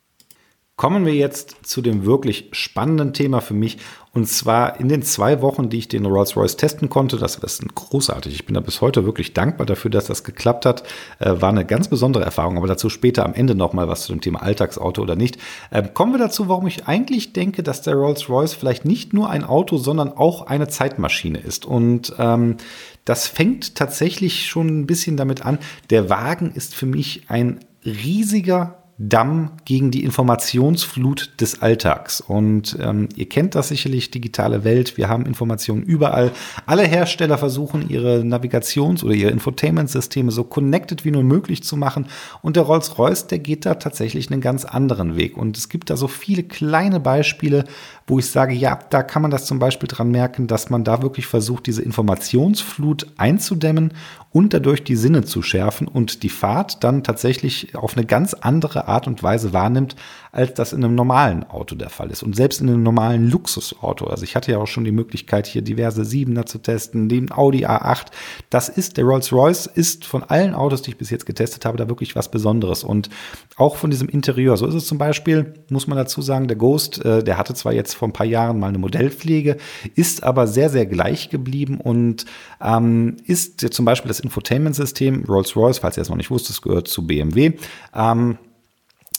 Kommen 0.76 1.06
wir 1.06 1.14
jetzt 1.14 1.58
zu 1.62 1.82
dem 1.82 2.04
wirklich 2.04 2.48
spannenden 2.50 3.12
Thema 3.12 3.40
für 3.40 3.54
mich. 3.54 3.78
Und 4.12 4.28
zwar 4.28 4.80
in 4.80 4.88
den 4.88 5.02
zwei 5.02 5.40
Wochen, 5.40 5.68
die 5.68 5.78
ich 5.78 5.86
den 5.86 6.04
Rolls-Royce 6.04 6.56
testen 6.56 6.88
konnte. 6.88 7.16
Das 7.16 7.36
ist 7.36 7.74
großartig. 7.76 8.34
Ich 8.34 8.44
bin 8.44 8.54
da 8.54 8.60
bis 8.60 8.80
heute 8.80 9.04
wirklich 9.04 9.34
dankbar 9.34 9.66
dafür, 9.66 9.92
dass 9.92 10.06
das 10.06 10.24
geklappt 10.24 10.66
hat. 10.66 10.82
Äh, 11.20 11.40
war 11.40 11.50
eine 11.50 11.64
ganz 11.64 11.86
besondere 11.86 12.24
Erfahrung. 12.24 12.56
Aber 12.56 12.66
dazu 12.66 12.88
später 12.88 13.24
am 13.24 13.34
Ende 13.34 13.54
nochmal 13.54 13.86
was 13.86 14.02
zu 14.02 14.12
dem 14.12 14.20
Thema 14.20 14.42
Alltagsauto 14.42 15.00
oder 15.00 15.14
nicht. 15.14 15.38
Äh, 15.70 15.84
kommen 15.94 16.12
wir 16.12 16.18
dazu, 16.18 16.48
warum 16.48 16.66
ich 16.66 16.88
eigentlich 16.88 17.32
denke, 17.32 17.62
dass 17.62 17.82
der 17.82 17.94
Rolls-Royce 17.94 18.54
vielleicht 18.54 18.84
nicht 18.84 19.12
nur 19.12 19.30
ein 19.30 19.44
Auto, 19.44 19.76
sondern 19.76 20.12
auch 20.12 20.48
eine 20.48 20.66
Zeitmaschine 20.66 21.38
ist. 21.38 21.66
Und 21.66 22.14
ähm, 22.18 22.56
das 23.04 23.28
fängt 23.28 23.76
tatsächlich 23.76 24.48
schon 24.48 24.80
ein 24.80 24.86
bisschen 24.86 25.16
damit 25.16 25.46
an. 25.46 25.58
Der 25.90 26.10
Wagen 26.10 26.50
ist 26.50 26.74
für 26.74 26.86
mich 26.86 27.26
ein 27.28 27.60
riesiger 27.84 28.83
Damm 28.96 29.50
gegen 29.64 29.90
die 29.90 30.04
Informationsflut 30.04 31.32
des 31.40 31.62
Alltags. 31.62 32.20
Und 32.20 32.78
ähm, 32.80 33.08
ihr 33.16 33.28
kennt 33.28 33.56
das 33.56 33.68
sicherlich, 33.68 34.12
digitale 34.12 34.62
Welt. 34.62 34.96
Wir 34.96 35.08
haben 35.08 35.26
Informationen 35.26 35.82
überall. 35.82 36.30
Alle 36.66 36.84
Hersteller 36.84 37.36
versuchen, 37.36 37.88
ihre 37.88 38.22
Navigations- 38.22 39.02
oder 39.02 39.14
ihre 39.14 39.32
Infotainment-Systeme 39.32 40.30
so 40.30 40.44
connected 40.44 41.04
wie 41.04 41.10
nur 41.10 41.24
möglich 41.24 41.64
zu 41.64 41.76
machen. 41.76 42.06
Und 42.40 42.54
der 42.54 42.62
Rolls-Royce, 42.62 43.26
der 43.26 43.40
geht 43.40 43.66
da 43.66 43.74
tatsächlich 43.74 44.30
einen 44.30 44.40
ganz 44.40 44.64
anderen 44.64 45.16
Weg. 45.16 45.36
Und 45.36 45.58
es 45.58 45.68
gibt 45.68 45.90
da 45.90 45.96
so 45.96 46.06
viele 46.06 46.44
kleine 46.44 47.00
Beispiele, 47.00 47.64
wo 48.06 48.18
ich 48.18 48.30
sage, 48.30 48.52
ja, 48.52 48.78
da 48.90 49.02
kann 49.02 49.22
man 49.22 49.30
das 49.30 49.46
zum 49.46 49.58
Beispiel 49.58 49.88
dran 49.88 50.10
merken, 50.10 50.46
dass 50.46 50.68
man 50.68 50.84
da 50.84 51.02
wirklich 51.02 51.26
versucht, 51.26 51.66
diese 51.66 51.82
Informationsflut 51.82 53.06
einzudämmen 53.16 53.94
und 54.30 54.52
dadurch 54.52 54.84
die 54.84 54.96
Sinne 54.96 55.24
zu 55.24 55.40
schärfen 55.40 55.88
und 55.88 56.22
die 56.22 56.28
Fahrt 56.28 56.84
dann 56.84 57.02
tatsächlich 57.02 57.74
auf 57.74 57.96
eine 57.96 58.04
ganz 58.04 58.34
andere 58.34 58.88
Art 58.88 59.06
und 59.06 59.22
Weise 59.22 59.52
wahrnimmt, 59.52 59.96
als 60.34 60.52
das 60.54 60.72
in 60.72 60.84
einem 60.84 60.96
normalen 60.96 61.44
Auto 61.44 61.76
der 61.76 61.90
Fall 61.90 62.10
ist. 62.10 62.24
Und 62.24 62.34
selbst 62.34 62.60
in 62.60 62.68
einem 62.68 62.82
normalen 62.82 63.30
Luxusauto. 63.30 64.06
Also 64.06 64.24
ich 64.24 64.34
hatte 64.34 64.50
ja 64.50 64.58
auch 64.58 64.66
schon 64.66 64.84
die 64.84 64.90
Möglichkeit, 64.90 65.46
hier 65.46 65.62
diverse 65.62 66.04
Siebener 66.04 66.44
zu 66.44 66.58
testen, 66.58 67.08
den 67.08 67.30
Audi 67.30 67.66
A8. 67.66 68.06
Das 68.50 68.68
ist, 68.68 68.96
der 68.96 69.04
Rolls-Royce 69.04 69.66
ist 69.66 70.04
von 70.04 70.24
allen 70.24 70.54
Autos, 70.54 70.82
die 70.82 70.90
ich 70.90 70.96
bis 70.96 71.10
jetzt 71.10 71.24
getestet 71.24 71.64
habe, 71.64 71.78
da 71.78 71.88
wirklich 71.88 72.16
was 72.16 72.32
Besonderes. 72.32 72.82
Und 72.82 73.10
auch 73.56 73.76
von 73.76 73.90
diesem 73.90 74.08
Interieur. 74.08 74.56
So 74.56 74.66
ist 74.66 74.74
es 74.74 74.86
zum 74.86 74.98
Beispiel, 74.98 75.54
muss 75.70 75.86
man 75.86 75.96
dazu 75.96 76.20
sagen, 76.20 76.48
der 76.48 76.56
Ghost, 76.56 77.04
äh, 77.04 77.22
der 77.22 77.38
hatte 77.38 77.54
zwar 77.54 77.72
jetzt 77.72 77.94
vor 77.94 78.08
ein 78.08 78.12
paar 78.12 78.26
Jahren 78.26 78.58
mal 78.58 78.68
eine 78.68 78.78
Modellpflege, 78.78 79.56
ist 79.94 80.24
aber 80.24 80.48
sehr, 80.48 80.68
sehr 80.68 80.86
gleich 80.86 81.30
geblieben 81.30 81.80
und 81.80 82.24
ähm, 82.60 83.18
ist 83.24 83.60
zum 83.72 83.84
Beispiel 83.84 84.08
das 84.08 84.18
Infotainment-System 84.18 85.26
Rolls-Royce, 85.28 85.78
falls 85.78 85.96
ihr 85.96 86.02
es 86.02 86.08
noch 86.08 86.16
nicht 86.16 86.32
wusstet, 86.32 86.60
gehört 86.60 86.88
zu 86.88 87.06
BMW. 87.06 87.52
Ähm, 87.94 88.38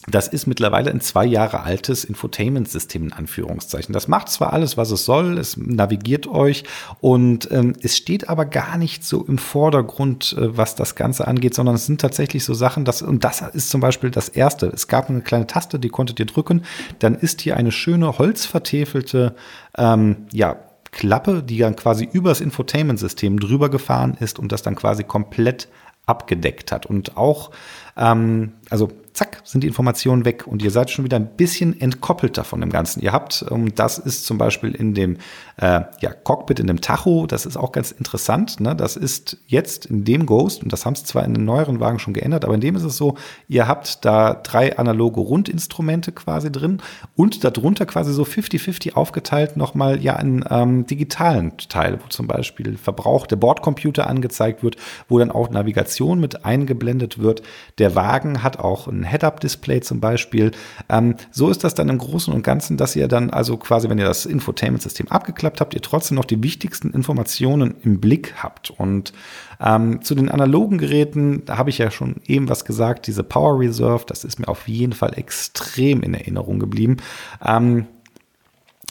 das 0.08 0.28
ist 0.28 0.46
mittlerweile 0.46 0.92
ein 0.92 1.02
zwei 1.02 1.26
Jahre 1.26 1.64
altes 1.64 2.04
Infotainment-System 2.04 3.06
in 3.06 3.14
Anführungszeichen. 3.14 3.94
Das 3.94 4.08
macht 4.08 4.30
zwar 4.30 4.54
alles, 4.54 4.78
was 4.78 4.92
es 4.92 5.06
soll, 5.06 5.38
es 5.38 5.58
navigiert 5.58 6.28
euch 6.28 6.64
und 7.02 7.50
ähm, 7.52 7.74
es 7.82 7.98
steht 7.98 8.30
aber 8.30 8.46
gar 8.46 8.78
nicht 8.78 9.04
so 9.04 9.26
im 9.26 9.38
Vordergrund, 9.38 10.36
äh, 10.38 10.56
was 10.58 10.76
das 10.76 10.96
Ganze 10.96 11.28
angeht, 11.28 11.56
sondern 11.56 11.76
es 11.76 11.86
sind 11.86 12.02
tatsächlich 12.02 12.46
so 12.46 12.54
Sachen, 12.54 12.86
dass, 12.86 13.02
und 13.02 13.24
das 13.24 13.42
ist 13.42 13.70
zum 13.70 13.82
Beispiel 13.82 14.12
das 14.12 14.30
erste. 14.30 14.68
Es 14.68 14.88
gab 14.88 15.10
eine 15.10 15.22
kleine 15.22 15.48
Taste, 15.48 15.80
die 15.80 15.90
konntet 15.90 16.20
ihr 16.20 16.26
drücken, 16.26 16.64
dann 17.00 17.16
ist 17.16 17.42
hier 17.42 17.58
eine 17.58 17.72
schöne 17.72 18.18
holzvertäfelte, 18.18 19.36
ähm, 19.78 20.28
ja, 20.32 20.58
Klappe, 20.92 21.44
die 21.44 21.58
dann 21.58 21.76
quasi 21.76 22.08
übers 22.10 22.40
Infotainment-System 22.40 23.40
drüber 23.40 23.70
gefahren 23.70 24.16
ist 24.18 24.40
und 24.40 24.54
das 24.54 24.62
dann 24.62 24.76
quasi 24.76 25.04
komplett 25.04 25.68
abgedeckt 26.06 26.72
hat. 26.72 26.86
Und 26.86 27.18
auch, 27.18 27.52
ähm, 27.98 28.54
also 28.70 28.92
zack, 29.16 29.42
sind 29.46 29.64
die 29.64 29.68
Informationen 29.68 30.26
weg 30.26 30.46
und 30.46 30.62
ihr 30.62 30.72
seid 30.72 30.92
schon 30.92 31.06
wieder 31.06 31.16
ein 31.16 31.38
bisschen 31.38 31.80
entkoppelter 31.80 32.44
von 32.44 32.60
dem 32.60 32.70
Ganzen. 32.70 33.02
Ihr 33.02 33.14
habt, 33.14 33.46
ähm, 33.50 33.74
das 33.74 33.98
ist 33.98 34.26
zum 34.26 34.38
Beispiel 34.38 34.76
in 34.76 34.94
dem 34.94 35.18
äh, 35.58 35.82
ja, 36.02 36.14
Cockpit, 36.24 36.60
in 36.60 36.68
dem 36.68 36.82
Tacho, 36.82 37.26
das 37.26 37.46
ist 37.46 37.56
auch 37.56 37.72
ganz 37.72 37.92
interessant. 37.92 38.60
Ne? 38.60 38.76
Das 38.76 38.98
ist 38.98 39.38
jetzt 39.48 39.86
in 39.86 40.04
dem 40.04 40.26
Ghost, 40.26 40.64
und 40.64 40.74
das 40.74 40.86
haben 40.86 40.96
sie 40.96 41.06
zwar 41.06 41.24
in 41.24 41.34
den 41.34 41.46
neueren 41.46 41.80
Wagen 41.80 42.00
schon 42.00 42.14
geändert, 42.14 42.44
aber 42.44 42.56
in 42.56 42.62
dem 42.62 42.76
ist 42.76 42.84
es 42.84 42.98
so, 42.98 43.16
ihr 43.48 43.68
habt 43.68 44.04
da 44.04 44.34
drei 44.34 44.78
analoge 44.78 45.22
Rundinstrumente 45.22 46.12
quasi 46.12 46.52
drin 46.52 46.82
und 47.16 47.44
darunter 47.46 47.86
quasi 47.86 48.12
so 48.12 48.24
50-50 48.24 48.96
aufgeteilt 48.96 49.56
nochmal 49.56 50.02
ja 50.04 50.18
einen 50.18 50.44
ähm, 50.50 50.86
digitalen 50.88 51.56
Teil, 51.58 52.00
wo 52.04 52.08
zum 52.10 52.28
Beispiel 52.28 52.78
Verbrauch 52.78 53.28
der 53.28 53.38
Bordcomputer 53.38 54.08
angezeigt 54.08 54.62
wird, 54.62 54.76
wo 55.08 55.20
dann 55.20 55.32
auch 55.32 55.50
Navigation 55.50 56.20
mit 56.20 56.44
eingeblendet 56.44 57.20
wird. 57.20 57.44
Der 57.78 57.96
Wagen 57.96 58.44
hat 58.44 58.60
auch 58.60 58.90
ein 58.90 59.05
Head-Up-Display 59.06 59.82
zum 59.82 60.00
Beispiel. 60.00 60.52
Ähm, 60.90 61.16
so 61.32 61.50
ist 61.50 61.64
das 61.64 61.74
dann 61.74 61.90
im 61.90 61.98
Großen 61.98 62.34
und 62.34 62.44
Ganzen, 62.44 62.78
dass 62.78 62.96
ihr 62.96 63.08
dann 63.08 63.30
also 63.30 63.58
quasi, 63.58 63.90
wenn 63.90 63.98
ihr 63.98 64.06
das 64.06 64.26
Infotainment-System 64.26 65.08
abgeklappt 65.10 65.62
habt, 65.62 65.74
ihr 65.74 65.82
trotzdem 65.82 66.16
noch 66.16 66.26
die 66.26 66.42
wichtigsten 66.42 66.92
Informationen 66.92 67.76
im 67.84 68.00
Blick 68.00 68.36
habt. 68.42 68.72
Und 68.72 69.14
ähm, 69.60 70.02
zu 70.02 70.16
den 70.16 70.30
analogen 70.30 70.78
Geräten, 70.78 71.44
da 71.46 71.58
habe 71.58 71.70
ich 71.70 71.78
ja 71.78 71.92
schon 71.92 72.16
eben 72.26 72.50
was 72.50 72.66
gesagt, 72.66 73.08
diese 73.08 73.24
Power 73.24 73.60
Reserve, 73.60 74.04
das 74.08 74.24
ist 74.24 74.40
mir 74.40 74.48
auf 74.48 74.68
jeden 74.68 74.94
Fall 74.94 75.18
extrem 75.18 76.02
in 76.04 76.14
Erinnerung 76.14 76.60
geblieben. 76.60 76.98
Ähm, 77.46 77.88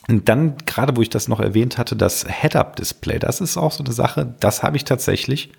und 0.08 0.28
dann, 0.28 0.56
gerade 0.66 0.96
wo 0.96 1.00
ich 1.00 1.10
das 1.10 1.28
noch 1.28 1.40
erwähnt 1.40 1.78
hatte, 1.78 1.96
das 1.96 2.26
Head-Up-Display, 2.28 3.18
das 3.18 3.40
ist 3.40 3.56
auch 3.56 3.72
so 3.72 3.82
eine 3.82 3.92
Sache, 3.92 4.34
das 4.40 4.62
habe 4.62 4.76
ich 4.76 4.84
tatsächlich 4.84 5.52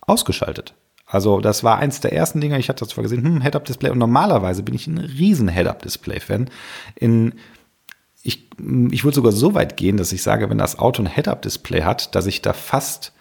ausgeschaltet. 0.00 0.74
Also 1.12 1.40
das 1.40 1.62
war 1.62 1.78
eins 1.78 2.00
der 2.00 2.14
ersten 2.14 2.40
Dinge, 2.40 2.58
ich 2.58 2.70
hatte 2.70 2.86
zwar 2.86 3.02
gesehen, 3.02 3.22
hm, 3.22 3.42
Head-Up-Display. 3.42 3.90
Und 3.90 3.98
normalerweise 3.98 4.62
bin 4.62 4.74
ich 4.74 4.86
ein 4.86 4.96
riesen 4.96 5.48
Head-Up-Display-Fan. 5.48 6.48
Ich, 8.22 8.48
ich 8.90 9.04
würde 9.04 9.14
sogar 9.14 9.32
so 9.32 9.52
weit 9.52 9.76
gehen, 9.76 9.98
dass 9.98 10.12
ich 10.12 10.22
sage, 10.22 10.48
wenn 10.48 10.56
das 10.56 10.78
Auto 10.78 11.02
ein 11.02 11.14
Head-Up-Display 11.14 11.82
hat, 11.82 12.14
dass 12.14 12.26
ich 12.26 12.40
da 12.40 12.54
fast 12.54 13.12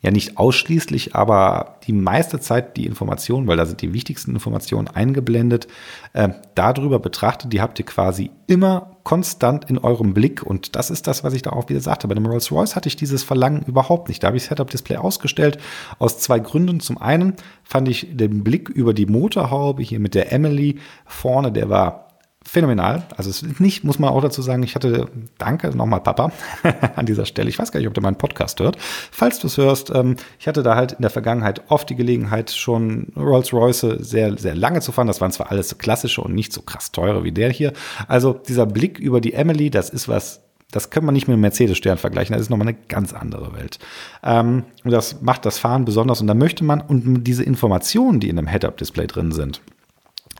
ja 0.00 0.10
nicht 0.10 0.38
ausschließlich, 0.38 1.14
aber 1.14 1.76
die 1.86 1.92
meiste 1.92 2.40
Zeit 2.40 2.76
die 2.76 2.86
Informationen, 2.86 3.46
weil 3.46 3.58
da 3.58 3.66
sind 3.66 3.82
die 3.82 3.92
wichtigsten 3.92 4.32
Informationen 4.32 4.88
eingeblendet, 4.88 5.68
äh, 6.14 6.30
darüber 6.54 6.98
betrachtet, 6.98 7.52
die 7.52 7.60
habt 7.60 7.78
ihr 7.78 7.84
quasi 7.84 8.30
immer 8.46 8.96
konstant 9.02 9.68
in 9.68 9.78
eurem 9.78 10.14
Blick 10.14 10.42
und 10.42 10.74
das 10.76 10.90
ist 10.90 11.06
das, 11.06 11.22
was 11.22 11.34
ich 11.34 11.42
da 11.42 11.50
auch 11.50 11.68
wieder 11.68 11.80
sagte. 11.80 12.08
Bei 12.08 12.14
dem 12.14 12.26
Rolls-Royce 12.26 12.76
hatte 12.76 12.88
ich 12.88 12.96
dieses 12.96 13.22
Verlangen 13.22 13.62
überhaupt 13.62 14.08
nicht. 14.08 14.22
Da 14.22 14.28
habe 14.28 14.36
ich 14.36 14.44
Setup-Display 14.44 14.96
ausgestellt 14.96 15.58
aus 15.98 16.18
zwei 16.18 16.38
Gründen. 16.38 16.80
Zum 16.80 16.98
einen 16.98 17.34
fand 17.62 17.88
ich 17.88 18.08
den 18.12 18.42
Blick 18.42 18.68
über 18.68 18.94
die 18.94 19.06
Motorhaube 19.06 19.82
hier 19.82 20.00
mit 20.00 20.14
der 20.14 20.32
Emily 20.32 20.78
vorne, 21.06 21.52
der 21.52 21.68
war 21.68 22.09
phänomenal. 22.50 23.04
Also 23.16 23.30
es 23.30 23.42
ist 23.42 23.60
nicht, 23.60 23.84
muss 23.84 24.00
man 24.00 24.10
auch 24.10 24.20
dazu 24.20 24.42
sagen, 24.42 24.64
ich 24.64 24.74
hatte, 24.74 25.06
danke 25.38 25.68
nochmal 25.76 26.00
Papa 26.00 26.32
an 26.96 27.06
dieser 27.06 27.24
Stelle. 27.24 27.48
Ich 27.48 27.60
weiß 27.60 27.70
gar 27.70 27.78
nicht, 27.78 27.86
ob 27.86 27.94
der 27.94 28.02
meinen 28.02 28.16
Podcast 28.16 28.58
hört. 28.58 28.76
Falls 29.12 29.38
du 29.38 29.46
es 29.46 29.56
hörst, 29.56 29.90
ähm, 29.94 30.16
ich 30.40 30.48
hatte 30.48 30.64
da 30.64 30.74
halt 30.74 30.92
in 30.92 31.02
der 31.02 31.10
Vergangenheit 31.10 31.62
oft 31.68 31.88
die 31.88 31.94
Gelegenheit, 31.94 32.50
schon 32.50 33.12
Rolls-Royce 33.16 33.86
sehr, 34.00 34.36
sehr 34.36 34.56
lange 34.56 34.80
zu 34.80 34.90
fahren. 34.90 35.06
Das 35.06 35.20
waren 35.20 35.30
zwar 35.30 35.52
alles 35.52 35.68
so 35.68 35.76
klassische 35.76 36.22
und 36.22 36.34
nicht 36.34 36.52
so 36.52 36.62
krass 36.62 36.90
teure 36.90 37.22
wie 37.22 37.30
der 37.30 37.50
hier. 37.50 37.72
Also 38.08 38.32
dieser 38.32 38.66
Blick 38.66 38.98
über 38.98 39.20
die 39.20 39.34
Emily, 39.34 39.70
das 39.70 39.88
ist 39.88 40.08
was, 40.08 40.40
das 40.72 40.90
kann 40.90 41.04
man 41.04 41.14
nicht 41.14 41.28
mit 41.28 41.34
einem 41.34 41.42
Mercedes-Stern 41.42 41.98
vergleichen. 41.98 42.32
Das 42.32 42.42
ist 42.42 42.50
nochmal 42.50 42.66
eine 42.66 42.78
ganz 42.88 43.12
andere 43.12 43.54
Welt. 43.54 43.78
Ähm, 44.24 44.64
und 44.82 44.90
das 44.90 45.22
macht 45.22 45.46
das 45.46 45.58
Fahren 45.58 45.84
besonders. 45.84 46.20
Und 46.20 46.26
da 46.26 46.34
möchte 46.34 46.64
man, 46.64 46.80
und 46.80 47.22
diese 47.22 47.44
Informationen, 47.44 48.18
die 48.18 48.28
in 48.28 48.34
dem 48.34 48.48
Head-Up-Display 48.48 49.06
drin 49.06 49.30
sind, 49.30 49.60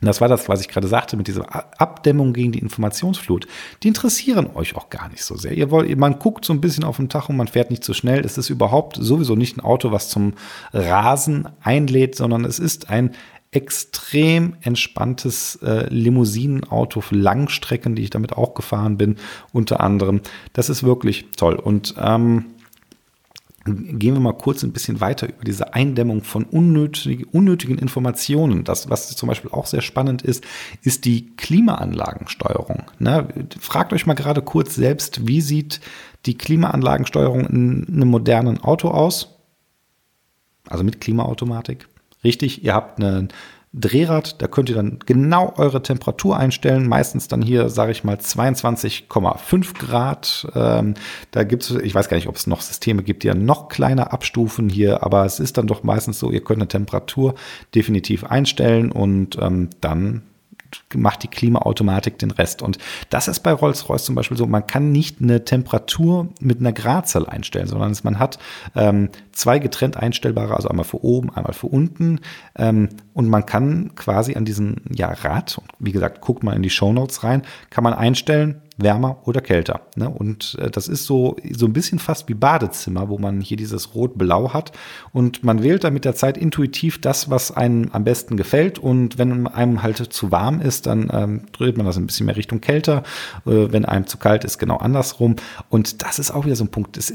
und 0.00 0.06
das 0.06 0.20
war 0.20 0.28
das, 0.28 0.48
was 0.48 0.62
ich 0.62 0.68
gerade 0.68 0.88
sagte 0.88 1.16
mit 1.16 1.28
dieser 1.28 1.46
Abdämmung 1.78 2.32
gegen 2.32 2.52
die 2.52 2.58
Informationsflut. 2.58 3.46
Die 3.82 3.88
interessieren 3.88 4.50
euch 4.54 4.74
auch 4.74 4.88
gar 4.88 5.08
nicht 5.10 5.22
so 5.22 5.36
sehr. 5.36 5.52
Ihr 5.52 5.70
wollt, 5.70 5.94
man 5.98 6.18
guckt 6.18 6.44
so 6.44 6.54
ein 6.54 6.60
bisschen 6.60 6.84
auf 6.84 6.96
den 6.96 7.10
Tacho, 7.10 7.32
man 7.34 7.48
fährt 7.48 7.70
nicht 7.70 7.84
so 7.84 7.92
schnell. 7.92 8.24
Es 8.24 8.38
ist 8.38 8.48
überhaupt 8.48 8.96
sowieso 8.98 9.36
nicht 9.36 9.58
ein 9.58 9.60
Auto, 9.60 9.92
was 9.92 10.08
zum 10.08 10.34
Rasen 10.72 11.48
einlädt, 11.60 12.14
sondern 12.14 12.46
es 12.46 12.58
ist 12.58 12.88
ein 12.88 13.10
extrem 13.52 14.56
entspanntes 14.62 15.56
äh, 15.56 15.92
Limousinenauto 15.92 17.00
für 17.00 17.16
Langstrecken, 17.16 17.94
die 17.94 18.02
ich 18.02 18.10
damit 18.10 18.32
auch 18.32 18.54
gefahren 18.54 18.96
bin, 18.96 19.16
unter 19.52 19.80
anderem. 19.80 20.20
Das 20.52 20.70
ist 20.70 20.82
wirklich 20.82 21.26
toll. 21.36 21.56
Und 21.56 21.94
ähm, 21.98 22.46
Gehen 23.98 24.14
wir 24.14 24.20
mal 24.20 24.32
kurz 24.32 24.62
ein 24.62 24.72
bisschen 24.72 25.00
weiter 25.00 25.28
über 25.28 25.44
diese 25.44 25.74
Eindämmung 25.74 26.22
von 26.22 26.44
unnötig, 26.44 27.32
unnötigen 27.32 27.78
Informationen. 27.78 28.64
Das, 28.64 28.90
was 28.90 29.14
zum 29.16 29.28
Beispiel 29.28 29.50
auch 29.50 29.66
sehr 29.66 29.82
spannend 29.82 30.22
ist, 30.22 30.44
ist 30.82 31.04
die 31.04 31.34
Klimaanlagensteuerung. 31.36 32.84
Ne? 32.98 33.28
Fragt 33.58 33.92
euch 33.92 34.06
mal 34.06 34.14
gerade 34.14 34.42
kurz 34.42 34.74
selbst, 34.74 35.26
wie 35.26 35.40
sieht 35.40 35.80
die 36.26 36.36
Klimaanlagensteuerung 36.36 37.46
in 37.46 37.86
einem 37.88 38.08
modernen 38.08 38.62
Auto 38.62 38.88
aus? 38.88 39.36
Also 40.68 40.84
mit 40.84 41.00
Klimaautomatik. 41.00 41.88
Richtig, 42.22 42.64
ihr 42.64 42.74
habt 42.74 42.98
eine 43.00 43.28
Drehrad, 43.72 44.42
da 44.42 44.48
könnt 44.48 44.68
ihr 44.68 44.74
dann 44.74 44.98
genau 45.06 45.54
eure 45.56 45.80
Temperatur 45.80 46.36
einstellen. 46.36 46.88
Meistens 46.88 47.28
dann 47.28 47.40
hier, 47.40 47.68
sage 47.68 47.92
ich 47.92 48.02
mal, 48.02 48.16
22,5 48.16 49.78
Grad. 49.78 50.48
Ähm, 50.56 50.94
da 51.30 51.44
gibt 51.44 51.62
es, 51.62 51.70
ich 51.70 51.94
weiß 51.94 52.08
gar 52.08 52.16
nicht, 52.16 52.26
ob 52.26 52.34
es 52.34 52.48
noch 52.48 52.62
Systeme 52.62 53.04
gibt, 53.04 53.22
die 53.22 53.28
ja 53.28 53.34
noch 53.34 53.68
kleiner 53.68 54.12
abstufen 54.12 54.68
hier, 54.68 55.04
aber 55.04 55.24
es 55.24 55.38
ist 55.38 55.56
dann 55.56 55.68
doch 55.68 55.84
meistens 55.84 56.18
so, 56.18 56.32
ihr 56.32 56.42
könnt 56.42 56.60
eine 56.60 56.68
Temperatur 56.68 57.36
definitiv 57.72 58.24
einstellen 58.24 58.90
und 58.90 59.38
ähm, 59.40 59.70
dann 59.80 60.22
macht 60.94 61.22
die 61.22 61.28
Klimaautomatik 61.28 62.18
den 62.18 62.30
Rest. 62.30 62.62
Und 62.62 62.78
das 63.10 63.28
ist 63.28 63.40
bei 63.40 63.52
Rolls-Royce 63.52 64.04
zum 64.04 64.14
Beispiel 64.14 64.36
so, 64.36 64.46
man 64.46 64.66
kann 64.66 64.92
nicht 64.92 65.20
eine 65.20 65.44
Temperatur 65.44 66.28
mit 66.40 66.60
einer 66.60 66.72
Gradzahl 66.72 67.26
einstellen, 67.26 67.66
sondern 67.66 67.96
man 68.02 68.18
hat 68.18 68.38
ähm, 68.74 69.10
zwei 69.32 69.58
getrennt 69.58 69.96
einstellbare, 69.96 70.54
also 70.54 70.68
einmal 70.68 70.84
für 70.84 71.02
oben, 71.04 71.34
einmal 71.34 71.52
für 71.52 71.66
unten. 71.66 72.20
Ähm, 72.56 72.88
und 73.14 73.28
man 73.28 73.46
kann 73.46 73.94
quasi 73.94 74.34
an 74.34 74.44
diesem 74.44 74.76
ja, 74.90 75.12
Rad, 75.12 75.60
wie 75.78 75.92
gesagt, 75.92 76.20
guckt 76.20 76.42
mal 76.42 76.56
in 76.56 76.62
die 76.62 76.70
Show 76.70 76.92
Notes 76.92 77.24
rein, 77.24 77.42
kann 77.70 77.84
man 77.84 77.94
einstellen, 77.94 78.62
wärmer 78.82 79.18
oder 79.26 79.40
kälter. 79.40 79.82
Ne? 79.96 80.08
Und 80.08 80.56
äh, 80.60 80.70
das 80.70 80.88
ist 80.88 81.04
so, 81.04 81.36
so 81.50 81.66
ein 81.66 81.72
bisschen 81.72 81.98
fast 81.98 82.28
wie 82.28 82.34
Badezimmer, 82.34 83.08
wo 83.08 83.18
man 83.18 83.40
hier 83.40 83.56
dieses 83.56 83.94
Rot-Blau 83.94 84.52
hat. 84.52 84.72
Und 85.12 85.44
man 85.44 85.62
wählt 85.62 85.84
dann 85.84 85.94
mit 85.94 86.04
der 86.04 86.14
Zeit 86.14 86.38
intuitiv 86.38 87.00
das, 87.00 87.30
was 87.30 87.50
einem 87.50 87.90
am 87.92 88.04
besten 88.04 88.36
gefällt. 88.36 88.78
Und 88.78 89.18
wenn 89.18 89.46
einem 89.46 89.82
halt 89.82 89.98
zu 89.98 90.30
warm 90.32 90.60
ist, 90.60 90.79
dann 90.82 91.10
ähm, 91.12 91.42
dreht 91.52 91.76
man 91.76 91.86
das 91.86 91.96
ein 91.96 92.06
bisschen 92.06 92.26
mehr 92.26 92.36
Richtung 92.36 92.60
kälter. 92.60 93.02
Äh, 93.46 93.72
wenn 93.72 93.84
einem 93.84 94.06
zu 94.06 94.18
kalt 94.18 94.44
ist, 94.44 94.58
genau 94.58 94.76
andersrum. 94.76 95.36
Und 95.68 96.02
das 96.02 96.18
ist 96.18 96.30
auch 96.30 96.44
wieder 96.44 96.56
so 96.56 96.64
ein 96.64 96.70
Punkt. 96.70 96.96
Das 96.96 97.12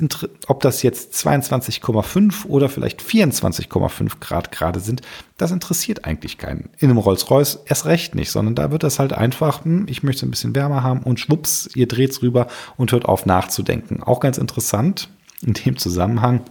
ob 0.48 0.62
das 0.62 0.84
jetzt 0.84 1.14
22,5 1.14 2.46
oder 2.48 2.70
vielleicht 2.70 3.02
24,5 3.02 4.20
Grad 4.20 4.52
gerade 4.52 4.80
sind, 4.80 5.02
das 5.38 5.52
interessiert 5.52 6.06
eigentlich 6.06 6.38
keinen. 6.38 6.70
In 6.80 6.90
einem 6.90 6.98
Rolls-Royce 7.00 7.60
erst 7.66 7.86
recht 7.86 8.16
nicht, 8.16 8.32
sondern 8.32 8.56
da 8.56 8.72
wird 8.72 8.84
das 8.84 9.00
halt 9.00 9.14
einfach, 9.14 9.66
hm, 9.66 9.86
ich 9.90 10.04
möchte 10.04 10.26
ein 10.26 10.32
bisschen 10.32 10.56
wärmer 10.56 10.84
haben 10.84 11.02
und 11.02 11.20
schwupps, 11.20 11.70
ihr 11.76 11.88
dreht 11.88 12.12
es 12.12 12.22
rüber 12.22 12.48
und 12.78 12.92
hört 12.92 13.06
auf 13.06 13.26
nachzudenken. 13.26 14.02
Auch 14.04 14.20
ganz 14.20 14.38
interessant 14.38 15.10
in 15.42 15.54
dem 15.54 15.78
Zusammenhang 15.78 16.42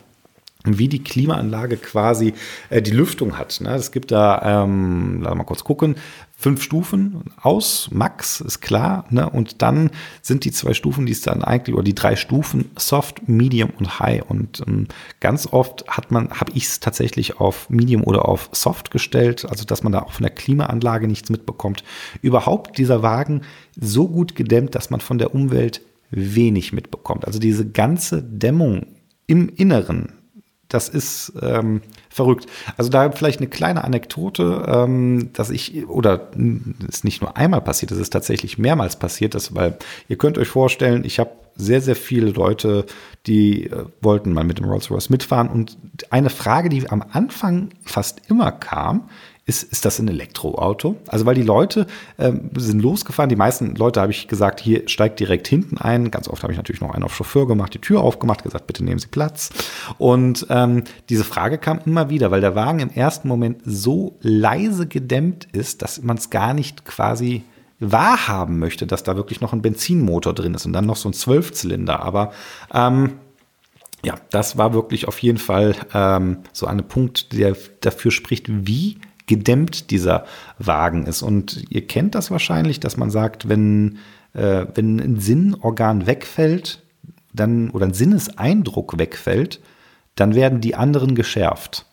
wie 0.64 0.88
die 0.88 1.02
Klimaanlage 1.02 1.76
quasi 1.76 2.34
äh, 2.70 2.80
die 2.80 2.90
Lüftung 2.90 3.38
hat. 3.38 3.60
Ne? 3.60 3.74
Es 3.74 3.92
gibt 3.92 4.10
da, 4.10 4.64
ähm, 4.64 5.20
lass 5.22 5.34
mal 5.34 5.44
kurz 5.44 5.62
gucken, 5.62 5.96
fünf 6.36 6.62
Stufen 6.62 7.22
aus, 7.40 7.88
Max 7.92 8.40
ist 8.40 8.60
klar, 8.60 9.06
ne? 9.08 9.30
Und 9.30 9.62
dann 9.62 9.90
sind 10.20 10.44
die 10.44 10.52
zwei 10.52 10.74
Stufen, 10.74 11.06
die 11.06 11.12
es 11.12 11.22
dann 11.22 11.42
eigentlich, 11.42 11.74
oder 11.74 11.84
die 11.84 11.94
drei 11.94 12.16
Stufen, 12.16 12.70
Soft, 12.76 13.28
Medium 13.28 13.70
und 13.78 13.98
High. 14.00 14.22
Und 14.28 14.62
ähm, 14.66 14.88
ganz 15.20 15.46
oft 15.50 15.86
hat 15.88 16.10
man, 16.10 16.30
habe 16.30 16.52
ich 16.54 16.64
es 16.64 16.80
tatsächlich 16.80 17.40
auf 17.40 17.70
Medium 17.70 18.04
oder 18.04 18.28
auf 18.28 18.50
Soft 18.52 18.90
gestellt, 18.90 19.46
also 19.48 19.64
dass 19.64 19.82
man 19.82 19.92
da 19.92 20.00
auch 20.00 20.12
von 20.12 20.24
der 20.24 20.34
Klimaanlage 20.34 21.06
nichts 21.06 21.30
mitbekommt. 21.30 21.84
Überhaupt 22.20 22.78
dieser 22.78 23.02
Wagen 23.02 23.42
so 23.78 24.08
gut 24.08 24.34
gedämmt, 24.34 24.74
dass 24.74 24.90
man 24.90 25.00
von 25.00 25.18
der 25.18 25.34
Umwelt 25.34 25.82
wenig 26.10 26.72
mitbekommt. 26.72 27.26
Also 27.26 27.38
diese 27.38 27.70
ganze 27.70 28.22
Dämmung 28.22 28.86
im 29.26 29.48
Inneren, 29.48 30.12
das 30.74 30.88
ist 30.88 31.32
ähm, 31.40 31.82
verrückt. 32.10 32.46
Also 32.76 32.90
da 32.90 33.10
vielleicht 33.12 33.38
eine 33.38 33.48
kleine 33.48 33.84
Anekdote, 33.84 34.64
ähm, 34.66 35.30
dass 35.32 35.50
ich, 35.50 35.86
oder 35.86 36.30
ist 36.88 37.04
nicht 37.04 37.22
nur 37.22 37.36
einmal 37.36 37.60
passiert, 37.60 37.92
es 37.92 37.98
ist 37.98 38.10
tatsächlich 38.12 38.58
mehrmals 38.58 38.96
passiert, 38.96 39.34
dass, 39.34 39.54
weil 39.54 39.78
ihr 40.08 40.18
könnt 40.18 40.36
euch 40.36 40.48
vorstellen, 40.48 41.04
ich 41.04 41.20
habe 41.20 41.30
sehr, 41.56 41.80
sehr 41.80 41.94
viele 41.94 42.30
Leute, 42.30 42.86
die 43.26 43.66
äh, 43.66 43.84
wollten 44.00 44.32
mal 44.32 44.42
mit 44.42 44.58
dem 44.58 44.66
Rolls-Royce 44.66 45.10
mitfahren. 45.10 45.48
Und 45.48 45.76
eine 46.10 46.30
Frage, 46.30 46.68
die 46.68 46.90
am 46.90 47.04
Anfang 47.12 47.68
fast 47.84 48.22
immer 48.28 48.50
kam, 48.50 49.08
ist, 49.46 49.62
ist 49.62 49.84
das 49.84 49.98
ein 49.98 50.08
Elektroauto? 50.08 50.96
Also 51.08 51.26
weil 51.26 51.34
die 51.34 51.42
Leute 51.42 51.86
ähm, 52.18 52.50
sind 52.56 52.80
losgefahren, 52.80 53.28
die 53.28 53.36
meisten 53.36 53.74
Leute 53.74 54.00
habe 54.00 54.10
ich 54.10 54.26
gesagt, 54.26 54.60
hier 54.60 54.88
steigt 54.88 55.20
direkt 55.20 55.46
hinten 55.46 55.76
ein. 55.76 56.10
Ganz 56.10 56.28
oft 56.28 56.42
habe 56.42 56.52
ich 56.52 56.56
natürlich 56.56 56.80
noch 56.80 56.92
einen 56.92 57.04
auf 57.04 57.14
Chauffeur 57.14 57.46
gemacht, 57.46 57.74
die 57.74 57.80
Tür 57.80 58.00
aufgemacht, 58.00 58.42
gesagt, 58.42 58.66
bitte 58.66 58.82
nehmen 58.82 58.98
Sie 58.98 59.08
Platz. 59.08 59.50
Und 59.98 60.46
ähm, 60.48 60.84
diese 61.10 61.24
Frage 61.24 61.58
kam 61.58 61.80
immer 61.84 62.08
wieder, 62.08 62.30
weil 62.30 62.40
der 62.40 62.54
Wagen 62.54 62.80
im 62.80 62.90
ersten 62.90 63.28
Moment 63.28 63.60
so 63.66 64.16
leise 64.20 64.86
gedämmt 64.86 65.46
ist, 65.52 65.82
dass 65.82 66.02
man 66.02 66.16
es 66.16 66.30
gar 66.30 66.54
nicht 66.54 66.86
quasi 66.86 67.42
wahrhaben 67.80 68.58
möchte, 68.58 68.86
dass 68.86 69.02
da 69.02 69.16
wirklich 69.16 69.42
noch 69.42 69.52
ein 69.52 69.60
Benzinmotor 69.60 70.32
drin 70.32 70.54
ist 70.54 70.64
und 70.64 70.72
dann 70.72 70.86
noch 70.86 70.96
so 70.96 71.10
ein 71.10 71.12
Zwölfzylinder. 71.12 72.00
Aber 72.02 72.32
ähm, 72.72 73.14
ja, 74.04 74.14
das 74.30 74.56
war 74.56 74.72
wirklich 74.72 75.08
auf 75.08 75.18
jeden 75.18 75.38
Fall 75.38 75.74
ähm, 75.92 76.38
so 76.52 76.66
ein 76.66 76.86
Punkt, 76.86 77.32
der 77.32 77.56
dafür 77.80 78.10
spricht, 78.10 78.46
wie 78.48 78.98
gedämmt 79.26 79.90
dieser 79.90 80.24
Wagen 80.58 81.06
ist. 81.06 81.22
Und 81.22 81.64
ihr 81.70 81.86
kennt 81.86 82.14
das 82.14 82.30
wahrscheinlich, 82.30 82.80
dass 82.80 82.96
man 82.96 83.10
sagt, 83.10 83.48
wenn, 83.48 83.98
äh, 84.32 84.66
wenn 84.74 85.00
ein 85.00 85.20
Sinnorgan 85.20 86.06
wegfällt, 86.06 86.82
dann, 87.32 87.70
oder 87.70 87.86
ein 87.86 87.94
Sinneseindruck 87.94 88.98
wegfällt, 88.98 89.60
dann 90.14 90.34
werden 90.34 90.60
die 90.60 90.74
anderen 90.74 91.14
geschärft. 91.14 91.86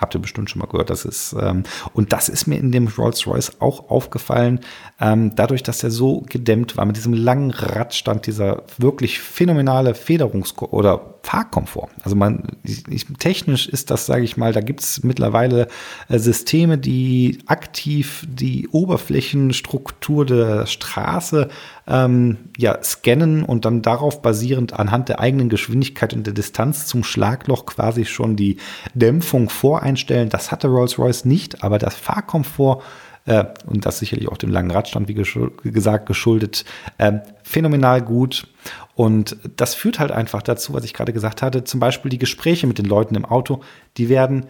Habt 0.00 0.14
ihr 0.14 0.20
bestimmt 0.20 0.50
schon 0.50 0.60
mal 0.60 0.66
gehört. 0.66 0.90
Das 0.90 1.04
ist, 1.04 1.36
ähm, 1.38 1.62
und 1.92 2.12
das 2.12 2.28
ist 2.28 2.46
mir 2.46 2.58
in 2.58 2.72
dem 2.72 2.88
Rolls-Royce 2.88 3.60
auch 3.60 3.90
aufgefallen, 3.90 4.60
ähm, 5.00 5.36
dadurch, 5.36 5.62
dass 5.62 5.84
er 5.84 5.90
so 5.90 6.22
gedämmt 6.28 6.76
war, 6.76 6.84
mit 6.84 6.96
diesem 6.96 7.12
langen 7.12 7.50
Radstand, 7.50 8.26
dieser 8.26 8.64
wirklich 8.76 9.20
phänomenale 9.20 9.94
Federungs- 9.94 10.58
oder 10.58 11.14
Fahrkomfort. 11.24 11.88
Also 12.02 12.16
man, 12.16 12.58
ich, 12.64 13.06
technisch 13.18 13.66
ist 13.66 13.90
das, 13.90 14.04
sage 14.04 14.24
ich 14.24 14.36
mal, 14.36 14.52
da 14.52 14.60
gibt 14.60 14.80
es 14.80 15.02
mittlerweile 15.02 15.68
äh, 16.08 16.18
Systeme, 16.18 16.76
die 16.76 17.38
aktiv 17.46 18.26
die 18.28 18.68
Oberflächenstruktur 18.68 20.26
der 20.26 20.66
Straße 20.66 21.48
ähm, 21.86 22.36
ja, 22.58 22.82
scannen 22.82 23.42
und 23.42 23.64
dann 23.64 23.80
darauf 23.80 24.22
basierend 24.22 24.74
anhand 24.74 25.08
der 25.08 25.20
eigenen 25.20 25.48
Geschwindigkeit 25.48 26.12
und 26.12 26.26
der 26.26 26.34
Distanz 26.34 26.86
zum 26.86 27.04
Schlagloch 27.04 27.66
quasi 27.66 28.04
schon 28.04 28.36
die 28.36 28.58
Dämpfung 28.94 29.48
voreinstellen. 29.84 30.30
Das 30.30 30.50
hatte 30.50 30.68
Rolls-Royce 30.68 31.26
nicht, 31.26 31.62
aber 31.62 31.78
das 31.78 31.94
Fahrkomfort 31.94 32.82
äh, 33.26 33.44
und 33.66 33.84
das 33.84 33.98
sicherlich 33.98 34.28
auch 34.28 34.38
dem 34.38 34.50
langen 34.50 34.70
Radstand, 34.70 35.08
wie, 35.08 35.16
wie 35.16 35.70
gesagt, 35.70 36.06
geschuldet, 36.06 36.64
äh, 36.98 37.12
phänomenal 37.42 38.00
gut. 38.00 38.48
Und 38.94 39.36
das 39.56 39.74
führt 39.74 39.98
halt 39.98 40.10
einfach 40.10 40.42
dazu, 40.42 40.72
was 40.72 40.84
ich 40.84 40.94
gerade 40.94 41.12
gesagt 41.12 41.42
hatte, 41.42 41.64
zum 41.64 41.80
Beispiel 41.80 42.10
die 42.10 42.18
Gespräche 42.18 42.66
mit 42.66 42.78
den 42.78 42.86
Leuten 42.86 43.14
im 43.14 43.24
Auto, 43.24 43.60
die 43.96 44.08
werden 44.08 44.46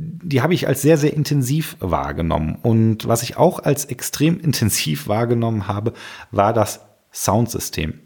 die 0.00 0.42
habe 0.42 0.54
ich 0.54 0.68
als 0.68 0.80
sehr, 0.80 0.96
sehr 0.96 1.12
intensiv 1.12 1.76
wahrgenommen. 1.80 2.56
Und 2.62 3.08
was 3.08 3.24
ich 3.24 3.36
auch 3.36 3.58
als 3.58 3.84
extrem 3.84 4.38
intensiv 4.44 5.08
wahrgenommen 5.08 5.66
habe, 5.66 5.92
war 6.30 6.52
das 6.52 6.82
Soundsystem. 7.12 7.98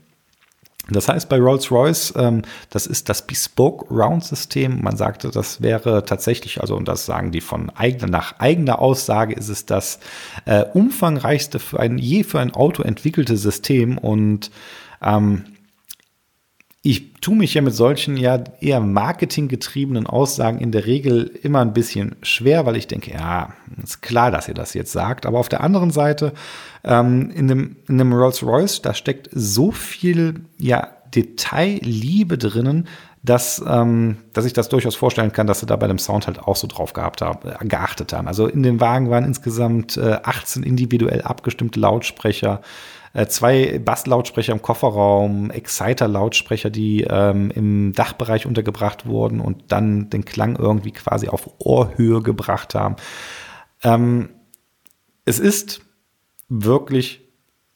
Das 0.91 1.09
heißt 1.09 1.29
bei 1.29 1.39
Rolls-Royce, 1.39 2.15
ähm, 2.17 2.43
das 2.71 2.87
ist 2.87 3.09
das 3.09 3.27
Bespoke 3.27 3.87
Round-System. 3.93 4.83
Man 4.83 4.97
sagte, 4.97 5.31
das 5.31 5.63
wäre 5.63 6.05
tatsächlich, 6.05 6.61
also 6.61 6.75
und 6.75 6.89
das 6.89 7.07
sagen 7.07 7.31
die 7.31 7.41
von 7.41 7.71
eigener, 7.71 8.09
nach 8.09 8.41
eigener 8.41 8.81
Aussage, 8.81 9.35
ist 9.35 9.49
es 9.49 9.65
das 9.65 10.01
äh, 10.45 10.65
umfangreichste 10.75 11.61
für 11.61 11.79
ein 11.79 11.99
je 11.99 12.25
für 12.25 12.41
ein 12.41 12.53
Auto 12.53 12.83
entwickelte 12.83 13.37
System. 13.37 13.97
Und 13.97 14.51
ähm, 15.01 15.45
ich 16.85 17.15
tue 17.21 17.37
mich 17.37 17.55
ja 17.55 17.63
mit 17.63 17.75
solchen 17.75 18.17
ja 18.17 18.43
eher 18.61 18.81
marketinggetriebenen 18.81 20.09
Aussagen 20.09 20.59
in 20.59 20.73
der 20.73 20.85
Regel 20.85 21.31
immer 21.43 21.61
ein 21.61 21.73
bisschen 21.73 22.17
schwer, 22.23 22.67
weil 22.67 22.75
ich 22.75 22.89
denke, 22.89 23.13
ja, 23.13 23.55
ist 23.81 24.03
klar, 24.03 24.33
dass 24.33 24.49
ihr 24.49 24.55
das 24.55 24.75
jetzt 24.75 24.91
sagt. 24.91 25.25
Aber 25.25 25.39
auf 25.39 25.49
der 25.49 25.63
anderen 25.63 25.93
Seite, 25.93 26.33
ähm, 26.83 27.31
in 27.31 27.47
dem, 27.47 27.77
in 27.89 27.99
dem 27.99 28.13
Rolls-Royce, 28.13 28.83
da 28.83 28.95
steckt 28.95 29.29
so 29.33 29.71
viel 29.71 30.41
ja 30.59 30.89
Detailliebe 31.15 32.37
drinnen, 32.37 32.89
dass, 33.23 33.63
ähm, 33.65 34.17
dass 34.33 34.45
ich 34.45 34.53
das 34.53 34.69
durchaus 34.69 34.97
vorstellen 34.97 35.33
kann, 35.33 35.47
dass 35.47 35.61
sie 35.61 35.67
da 35.67 35.77
bei 35.77 35.87
dem 35.87 35.99
Sound 35.99 36.27
halt 36.27 36.41
auch 36.41 36.57
so 36.57 36.67
drauf 36.67 36.93
gehabt 36.93 37.23
haben, 37.23 37.49
äh, 37.49 37.65
geachtet 37.65 38.13
haben. 38.13 38.27
Also 38.27 38.49
in 38.49 38.65
dem 38.65 38.81
Wagen 38.81 39.09
waren 39.11 39.25
insgesamt 39.25 39.97
äh, 39.97 40.19
18 40.25 40.65
individuell 40.65 41.23
abgestimmte 41.23 41.79
Lautsprecher, 41.79 42.61
äh, 43.13 43.27
zwei 43.27 43.79
Basslautsprecher 43.79 44.53
im 44.53 44.63
Kofferraum, 44.63 45.51
Exciter-Lautsprecher, 45.51 46.71
die 46.71 47.07
ähm, 47.09 47.51
im 47.51 47.93
Dachbereich 47.93 48.47
untergebracht 48.47 49.07
wurden 49.07 49.41
und 49.41 49.71
dann 49.73 50.11
den 50.11 50.25
Klang 50.25 50.57
irgendwie 50.57 50.93
quasi 50.93 51.29
auf 51.29 51.49
Ohrhöhe 51.59 52.23
gebracht 52.23 52.75
haben. 52.75 52.97
Ähm, 53.83 54.31
es 55.25 55.39
ist 55.39 55.83
wirklich 56.49 57.23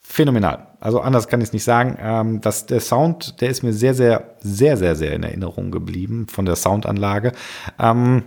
phänomenal. 0.01 0.69
Also 0.81 1.01
anders 1.01 1.29
kann 1.29 1.41
ich 1.41 1.49
es 1.49 1.53
nicht 1.53 1.65
sagen. 1.65 1.99
Ähm, 2.01 2.41
dass 2.41 2.67
der 2.67 2.81
Sound, 2.81 3.41
der 3.41 3.51
ist 3.51 3.63
mir 3.63 3.73
sehr, 3.73 3.95
sehr, 3.95 4.37
sehr, 4.41 4.77
sehr, 4.77 4.95
sehr 4.95 5.13
in 5.13 5.23
Erinnerung 5.23 5.71
geblieben 5.71 6.27
von 6.29 6.45
der 6.45 6.57
Soundanlage. 6.57 7.33
Ähm, 7.79 8.23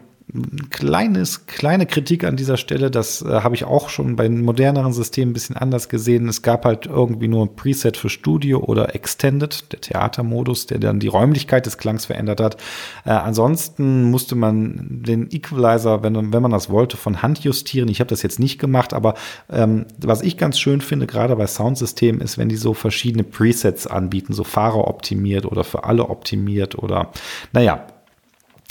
kleines, 0.69 1.48
kleine 1.48 1.86
Kritik 1.86 2.24
an 2.24 2.36
dieser 2.36 2.57
Stelle, 2.57 2.91
das 2.91 3.21
äh, 3.21 3.41
habe 3.41 3.55
ich 3.55 3.65
auch 3.65 3.89
schon 3.89 4.15
bei 4.15 4.29
moderneren 4.29 4.93
Systemen 4.93 5.31
ein 5.31 5.33
bisschen 5.33 5.57
anders 5.57 5.89
gesehen. 5.89 6.27
Es 6.27 6.41
gab 6.41 6.65
halt 6.65 6.86
irgendwie 6.86 7.27
nur 7.27 7.45
ein 7.45 7.55
Preset 7.55 7.98
für 7.98 8.09
Studio 8.09 8.59
oder 8.59 8.93
Extended, 8.93 9.71
der 9.71 9.81
Theatermodus, 9.81 10.67
der 10.67 10.79
dann 10.79 11.00
die 11.00 11.07
Räumlichkeit 11.07 11.65
des 11.65 11.77
Klangs 11.77 12.05
verändert 12.05 12.41
hat. 12.41 12.57
Äh, 13.05 13.12
ansonsten 13.12 14.03
musste 14.12 14.36
man 14.36 15.01
den 15.03 15.31
Equalizer, 15.31 16.03
wenn, 16.03 16.31
wenn 16.31 16.41
man 16.41 16.51
das 16.51 16.69
wollte, 16.69 16.98
von 16.98 17.21
Hand 17.21 17.39
justieren. 17.39 17.89
Ich 17.89 18.00
habe 18.00 18.09
das 18.09 18.21
jetzt 18.21 18.39
nicht 18.39 18.59
gemacht, 18.59 18.93
aber 18.93 19.15
ähm, 19.50 19.86
was 19.98 20.21
ich 20.21 20.38
ganz 20.38 20.59
schön 20.59 20.81
finde, 20.81 21.07
gerade 21.07 21.36
bei 21.36 21.48
Soundsystemen, 21.48 22.21
ist, 22.21 22.38
wenn 22.38 22.50
die 22.50 22.55
so 22.55 22.74
verschiedene 22.74 23.24
Presets 23.24 23.88
anbieten, 23.88 24.33
so 24.33 24.43
Fahrer 24.43 24.88
optimiert 24.88 25.45
oder 25.45 25.63
für 25.63 25.86
alle 25.86 26.10
optimiert 26.10 26.77
oder 26.77 27.12
naja, 27.51 27.88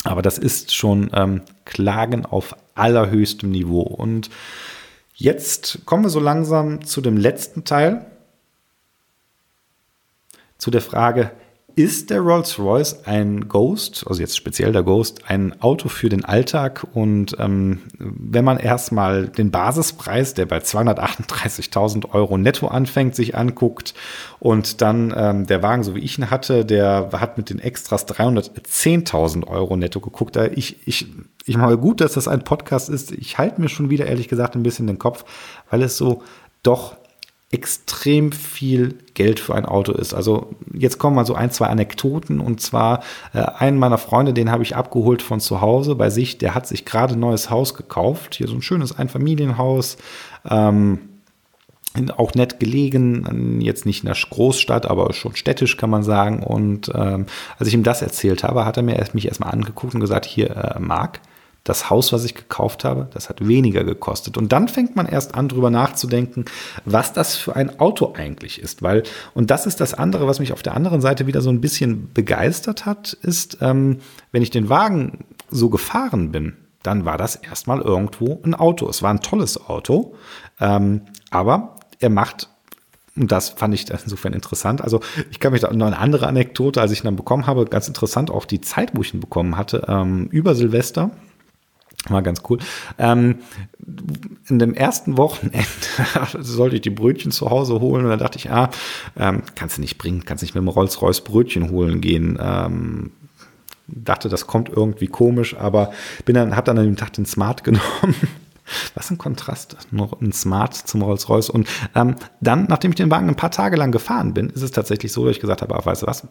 aber 0.03 0.21
das 0.21 0.37
ist 0.37 0.73
schon 0.73 1.09
ähm, 1.13 1.41
Klagen 1.65 2.25
auf 2.25 2.55
allerhöchstem 2.75 3.51
Niveau. 3.51 3.81
Und 3.81 4.29
jetzt 5.15 5.85
kommen 5.85 6.03
wir 6.03 6.09
so 6.09 6.19
langsam 6.19 6.85
zu 6.85 7.01
dem 7.01 7.17
letzten 7.17 7.65
Teil, 7.65 8.05
zu 10.57 10.71
der 10.71 10.81
Frage, 10.81 11.31
ist 11.79 12.09
der 12.09 12.19
Rolls-Royce 12.19 13.05
ein 13.05 13.47
Ghost, 13.47 14.03
also 14.05 14.19
jetzt 14.19 14.35
speziell 14.35 14.73
der 14.73 14.83
Ghost, 14.83 15.29
ein 15.29 15.61
Auto 15.61 15.87
für 15.87 16.09
den 16.09 16.25
Alltag? 16.25 16.85
Und 16.93 17.37
ähm, 17.39 17.79
wenn 17.97 18.43
man 18.43 18.57
erstmal 18.57 19.29
den 19.29 19.49
Basispreis, 19.49 20.33
der 20.33 20.45
bei 20.45 20.57
238.000 20.57 22.13
Euro 22.13 22.37
netto 22.37 22.67
anfängt, 22.67 23.15
sich 23.15 23.37
anguckt 23.37 23.93
und 24.39 24.81
dann 24.81 25.13
ähm, 25.15 25.47
der 25.47 25.63
Wagen, 25.63 25.83
so 25.83 25.95
wie 25.95 26.01
ich 26.01 26.17
ihn 26.17 26.29
hatte, 26.29 26.65
der 26.65 27.11
hat 27.13 27.37
mit 27.37 27.49
den 27.49 27.59
Extras 27.59 28.05
310.000 28.09 29.47
Euro 29.47 29.77
netto 29.77 30.01
geguckt. 30.01 30.35
Ich, 30.35 30.85
ich, 30.85 31.07
ich 31.45 31.55
mache 31.55 31.77
gut, 31.77 32.01
dass 32.01 32.11
das 32.11 32.27
ein 32.27 32.43
Podcast 32.43 32.89
ist. 32.89 33.13
Ich 33.13 33.37
halte 33.37 33.61
mir 33.61 33.69
schon 33.69 33.89
wieder 33.89 34.05
ehrlich 34.05 34.27
gesagt 34.27 34.53
ein 34.53 34.63
bisschen 34.63 34.85
den 34.85 34.99
Kopf, 34.99 35.23
weil 35.69 35.81
es 35.81 35.95
so 35.95 36.23
doch 36.61 36.97
extrem 37.51 38.31
viel 38.31 38.95
Geld 39.15 39.39
für 39.39 39.55
ein 39.55 39.65
Auto 39.65 39.91
ist. 39.91 40.13
Also 40.13 40.51
jetzt 40.71 40.99
kommen 40.99 41.15
mal 41.15 41.25
so 41.25 41.33
ein, 41.33 41.49
zwei 41.49 41.67
Anekdoten. 41.67 42.39
Und 42.39 42.61
zwar 42.61 43.01
äh, 43.33 43.39
einen 43.39 43.79
meiner 43.79 43.97
Freunde, 43.97 44.33
den 44.33 44.51
habe 44.51 44.63
ich 44.63 44.75
abgeholt 44.75 45.21
von 45.23 45.39
zu 45.39 45.59
Hause 45.59 45.95
bei 45.95 46.11
sich, 46.11 46.37
der 46.37 46.53
hat 46.53 46.67
sich 46.67 46.85
gerade 46.85 47.15
ein 47.15 47.19
neues 47.19 47.49
Haus 47.49 47.73
gekauft, 47.73 48.35
hier 48.35 48.47
so 48.47 48.53
ein 48.53 48.61
schönes 48.61 48.97
Einfamilienhaus, 48.97 49.97
ähm, 50.47 50.99
auch 52.15 52.35
nett 52.35 52.59
gelegen, 52.59 53.61
jetzt 53.61 53.87
nicht 53.87 54.03
in 54.03 54.05
der 54.05 54.15
Großstadt, 54.15 54.85
aber 54.85 55.11
schon 55.11 55.35
städtisch 55.35 55.75
kann 55.75 55.89
man 55.89 56.03
sagen. 56.03 56.43
Und 56.43 56.91
ähm, 56.93 57.25
als 57.57 57.67
ich 57.67 57.73
ihm 57.73 57.83
das 57.83 58.03
erzählt 58.03 58.43
habe, 58.43 58.63
hat 58.63 58.77
er 58.77 58.83
mir 58.83 58.95
erst, 58.95 59.15
mich 59.15 59.27
erstmal 59.27 59.51
angeguckt 59.51 59.95
und 59.95 59.99
gesagt, 59.99 60.25
hier, 60.25 60.55
äh, 60.55 60.79
Marc, 60.79 61.19
das 61.63 61.89
Haus, 61.89 62.11
was 62.13 62.23
ich 62.25 62.35
gekauft 62.35 62.83
habe, 62.83 63.07
das 63.13 63.29
hat 63.29 63.47
weniger 63.47 63.83
gekostet. 63.83 64.37
Und 64.37 64.51
dann 64.51 64.67
fängt 64.67 64.95
man 64.95 65.05
erst 65.05 65.35
an, 65.35 65.49
drüber 65.49 65.69
nachzudenken, 65.69 66.45
was 66.85 67.13
das 67.13 67.35
für 67.35 67.55
ein 67.55 67.79
Auto 67.79 68.13
eigentlich 68.15 68.61
ist. 68.61 68.81
Weil, 68.81 69.03
und 69.33 69.51
das 69.51 69.65
ist 69.65 69.79
das 69.79 69.93
andere, 69.93 70.27
was 70.27 70.39
mich 70.39 70.53
auf 70.53 70.63
der 70.63 70.75
anderen 70.75 71.01
Seite 71.01 71.27
wieder 71.27 71.41
so 71.41 71.49
ein 71.49 71.61
bisschen 71.61 72.11
begeistert 72.13 72.85
hat, 72.85 73.13
ist, 73.13 73.57
ähm, 73.61 73.99
wenn 74.31 74.41
ich 74.41 74.49
den 74.49 74.69
Wagen 74.69 75.25
so 75.49 75.69
gefahren 75.69 76.31
bin, 76.31 76.57
dann 76.83 77.05
war 77.05 77.17
das 77.17 77.35
erstmal 77.35 77.81
irgendwo 77.81 78.39
ein 78.43 78.55
Auto. 78.55 78.87
Es 78.89 79.03
war 79.03 79.11
ein 79.11 79.21
tolles 79.21 79.67
Auto, 79.67 80.15
ähm, 80.59 81.01
aber 81.29 81.75
er 81.99 82.09
macht 82.09 82.49
und 83.17 83.33
das 83.33 83.49
fand 83.49 83.73
ich 83.73 83.89
insofern 83.89 84.31
interessant. 84.31 84.81
Also 84.81 85.01
ich 85.29 85.41
kann 85.41 85.51
mich 85.51 85.59
da 85.59 85.73
noch 85.73 85.87
eine 85.87 85.97
andere 85.97 86.27
Anekdote, 86.27 86.79
als 86.79 86.91
ich 86.91 87.01
ihn 87.01 87.05
dann 87.05 87.17
bekommen 87.17 87.47
habe, 87.47 87.65
ganz 87.65 87.89
interessant, 87.89 88.31
auch 88.31 88.45
die 88.45 88.61
Zeit, 88.61 88.91
wo 88.93 89.01
ich 89.01 89.13
ihn 89.13 89.19
bekommen 89.19 89.57
hatte, 89.57 89.83
ähm, 89.89 90.27
über 90.31 90.55
Silvester 90.55 91.11
war 92.07 92.21
ganz 92.21 92.41
cool. 92.49 92.59
Ähm, 92.97 93.39
in 94.47 94.59
dem 94.59 94.73
ersten 94.73 95.17
Wochenende 95.17 95.65
sollte 96.39 96.77
ich 96.77 96.81
die 96.81 96.89
Brötchen 96.89 97.31
zu 97.31 97.49
Hause 97.49 97.79
holen 97.79 98.05
und 98.05 98.09
dann 98.09 98.19
dachte 98.19 98.37
ich, 98.37 98.49
ah, 98.49 98.69
ähm, 99.17 99.43
kannst 99.55 99.77
du 99.77 99.81
nicht 99.81 99.97
bringen, 99.97 100.23
kannst 100.25 100.43
nicht 100.43 100.55
mit 100.55 100.61
dem 100.61 100.69
Rolls-Royce 100.69 101.21
Brötchen 101.21 101.69
holen 101.71 102.01
gehen. 102.01 102.37
Ähm, 102.41 103.11
dachte, 103.87 104.29
das 104.29 104.47
kommt 104.47 104.69
irgendwie 104.69 105.07
komisch, 105.07 105.55
aber 105.57 105.91
bin 106.25 106.35
dann, 106.35 106.55
hab 106.55 106.65
dann 106.65 106.77
an 106.77 106.85
dem 106.85 106.95
Tag 106.95 107.13
den 107.13 107.25
Smart 107.25 107.63
genommen 107.63 108.15
was 108.95 109.09
ein 109.11 109.17
Kontrast, 109.17 109.77
noch 109.91 110.19
ein 110.21 110.31
Smart 110.31 110.75
zum 110.75 111.01
Rolls-Royce. 111.01 111.49
Und 111.49 111.67
ähm, 111.95 112.15
dann, 112.41 112.65
nachdem 112.69 112.91
ich 112.91 112.95
den 112.95 113.11
Wagen 113.11 113.29
ein 113.29 113.35
paar 113.35 113.51
Tage 113.51 113.75
lang 113.75 113.91
gefahren 113.91 114.33
bin, 114.33 114.49
ist 114.49 114.61
es 114.61 114.71
tatsächlich 114.71 115.11
so, 115.11 115.25
dass 115.25 115.35
ich 115.35 115.41
gesagt 115.41 115.61
habe, 115.61 115.75
ach, 115.75 115.85
weißt 115.85 116.03
du 116.03 116.07
was, 116.07 116.27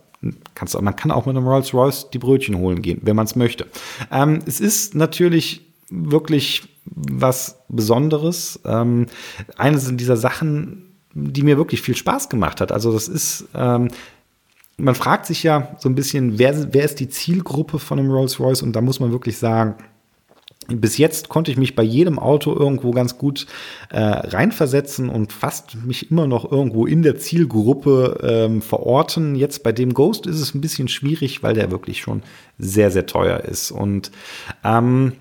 kannst 0.55 0.75
du, 0.75 0.81
man 0.81 0.97
kann 0.97 1.11
auch 1.11 1.27
mit 1.27 1.37
einem 1.37 1.47
Rolls-Royce 1.47 2.11
die 2.11 2.19
Brötchen 2.19 2.57
holen 2.59 2.83
gehen, 2.83 3.01
wenn 3.03 3.17
man 3.17 3.27
es 3.27 3.37
möchte. 3.37 3.67
Ähm, 4.11 4.41
es 4.47 4.61
ist 4.61 4.95
natürlich 4.95 5.69
wirklich 5.91 6.69
was 6.85 7.59
Besonderes. 7.69 8.61
Ähm, 8.65 9.07
eine 9.57 9.79
sind 9.79 10.01
dieser 10.01 10.17
Sachen, 10.17 10.97
die 11.15 11.43
mir 11.43 11.57
wirklich 11.57 11.83
viel 11.83 11.97
Spaß 11.97 12.29
gemacht 12.29 12.61
hat. 12.61 12.73
Also 12.73 12.93
das 12.93 13.09
ist, 13.09 13.47
ähm, 13.55 13.89
man 14.77 14.95
fragt 14.95 15.27
sich 15.27 15.43
ja 15.43 15.77
so 15.79 15.89
ein 15.89 15.95
bisschen, 15.95 16.39
wer, 16.39 16.73
wer 16.73 16.85
ist 16.85 17.01
die 17.01 17.09
Zielgruppe 17.09 17.79
von 17.79 17.99
einem 17.99 18.11
Rolls-Royce? 18.11 18.63
Und 18.63 18.75
da 18.75 18.81
muss 18.81 19.01
man 19.01 19.11
wirklich 19.11 19.39
sagen, 19.39 19.75
bis 20.69 20.99
jetzt 20.99 21.29
konnte 21.29 21.51
ich 21.51 21.57
mich 21.57 21.75
bei 21.75 21.83
jedem 21.83 22.19
Auto 22.19 22.55
irgendwo 22.55 22.91
ganz 22.91 23.17
gut 23.17 23.47
äh, 23.91 24.01
reinversetzen 24.01 25.09
und 25.09 25.33
fast 25.33 25.77
mich 25.85 26.11
immer 26.11 26.27
noch 26.27 26.51
irgendwo 26.51 26.87
in 26.87 27.03
der 27.03 27.17
Zielgruppe 27.17 28.21
ähm, 28.23 28.63
verorten. 28.63 29.35
Jetzt 29.35 29.63
bei 29.63 29.73
dem 29.73 29.95
Ghost 29.95 30.27
ist 30.27 30.41
es 30.41 30.55
ein 30.55 30.61
bisschen 30.61 30.89
schwierig, 30.89 31.43
weil 31.43 31.55
der 31.55 31.71
wirklich 31.71 32.01
schon 32.01 32.23
sehr, 32.59 32.91
sehr 32.91 33.07
teuer 33.07 33.41
ist. 33.41 33.71
Und 33.71 34.11
ähm, 34.63 35.13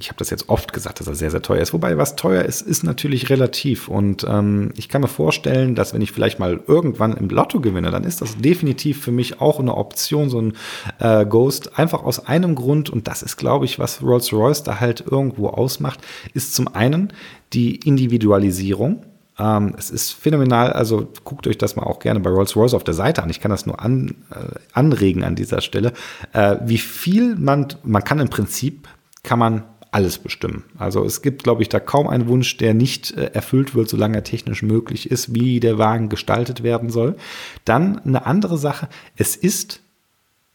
ich 0.00 0.08
habe 0.08 0.18
das 0.18 0.30
jetzt 0.30 0.48
oft 0.48 0.72
gesagt, 0.72 1.00
dass 1.00 1.06
er 1.06 1.14
sehr, 1.14 1.30
sehr 1.30 1.42
teuer 1.42 1.60
ist. 1.60 1.72
Wobei, 1.72 1.98
was 1.98 2.16
teuer 2.16 2.42
ist, 2.42 2.62
ist 2.62 2.84
natürlich 2.84 3.28
relativ. 3.28 3.88
Und 3.88 4.26
ähm, 4.28 4.72
ich 4.76 4.88
kann 4.88 5.02
mir 5.02 5.08
vorstellen, 5.08 5.74
dass 5.74 5.92
wenn 5.92 6.00
ich 6.00 6.12
vielleicht 6.12 6.38
mal 6.38 6.60
irgendwann 6.66 7.16
im 7.16 7.28
Lotto 7.28 7.60
gewinne, 7.60 7.90
dann 7.90 8.04
ist 8.04 8.22
das 8.22 8.38
definitiv 8.38 9.02
für 9.02 9.12
mich 9.12 9.40
auch 9.40 9.60
eine 9.60 9.76
Option, 9.76 10.30
so 10.30 10.40
ein 10.40 10.54
äh, 10.98 11.26
Ghost. 11.26 11.78
Einfach 11.78 12.02
aus 12.02 12.26
einem 12.26 12.54
Grund, 12.54 12.88
und 12.88 13.08
das 13.08 13.22
ist, 13.22 13.36
glaube 13.36 13.66
ich, 13.66 13.78
was 13.78 14.02
Rolls-Royce 14.02 14.62
da 14.62 14.80
halt 14.80 15.04
irgendwo 15.06 15.48
ausmacht, 15.48 16.00
ist 16.32 16.54
zum 16.54 16.68
einen 16.74 17.12
die 17.52 17.76
Individualisierung. 17.76 19.04
Ähm, 19.38 19.74
es 19.76 19.90
ist 19.90 20.12
phänomenal, 20.12 20.72
also 20.72 21.08
guckt 21.24 21.46
euch 21.46 21.58
das 21.58 21.76
mal 21.76 21.84
auch 21.84 21.98
gerne 21.98 22.20
bei 22.20 22.30
Rolls-Royce 22.30 22.72
auf 22.72 22.84
der 22.84 22.94
Seite 22.94 23.22
an. 23.22 23.28
Ich 23.28 23.40
kann 23.40 23.50
das 23.50 23.66
nur 23.66 23.82
an, 23.82 24.14
äh, 24.30 24.58
anregen 24.72 25.24
an 25.24 25.34
dieser 25.34 25.60
Stelle. 25.60 25.92
Äh, 26.32 26.56
wie 26.64 26.78
viel 26.78 27.36
man, 27.36 27.68
man 27.82 28.02
kann 28.02 28.18
im 28.18 28.30
Prinzip, 28.30 28.88
kann 29.22 29.38
man 29.38 29.64
alles 29.92 30.18
bestimmen. 30.18 30.64
Also 30.78 31.04
es 31.04 31.22
gibt, 31.22 31.42
glaube 31.42 31.62
ich, 31.62 31.68
da 31.68 31.80
kaum 31.80 32.08
einen 32.08 32.28
Wunsch, 32.28 32.56
der 32.56 32.74
nicht 32.74 33.16
äh, 33.16 33.30
erfüllt 33.32 33.74
wird, 33.74 33.88
solange 33.88 34.16
er 34.16 34.24
technisch 34.24 34.62
möglich 34.62 35.10
ist, 35.10 35.34
wie 35.34 35.60
der 35.60 35.78
Wagen 35.78 36.08
gestaltet 36.08 36.62
werden 36.62 36.90
soll. 36.90 37.16
Dann 37.64 37.98
eine 38.00 38.26
andere 38.26 38.56
Sache, 38.56 38.88
es 39.16 39.36
ist 39.36 39.80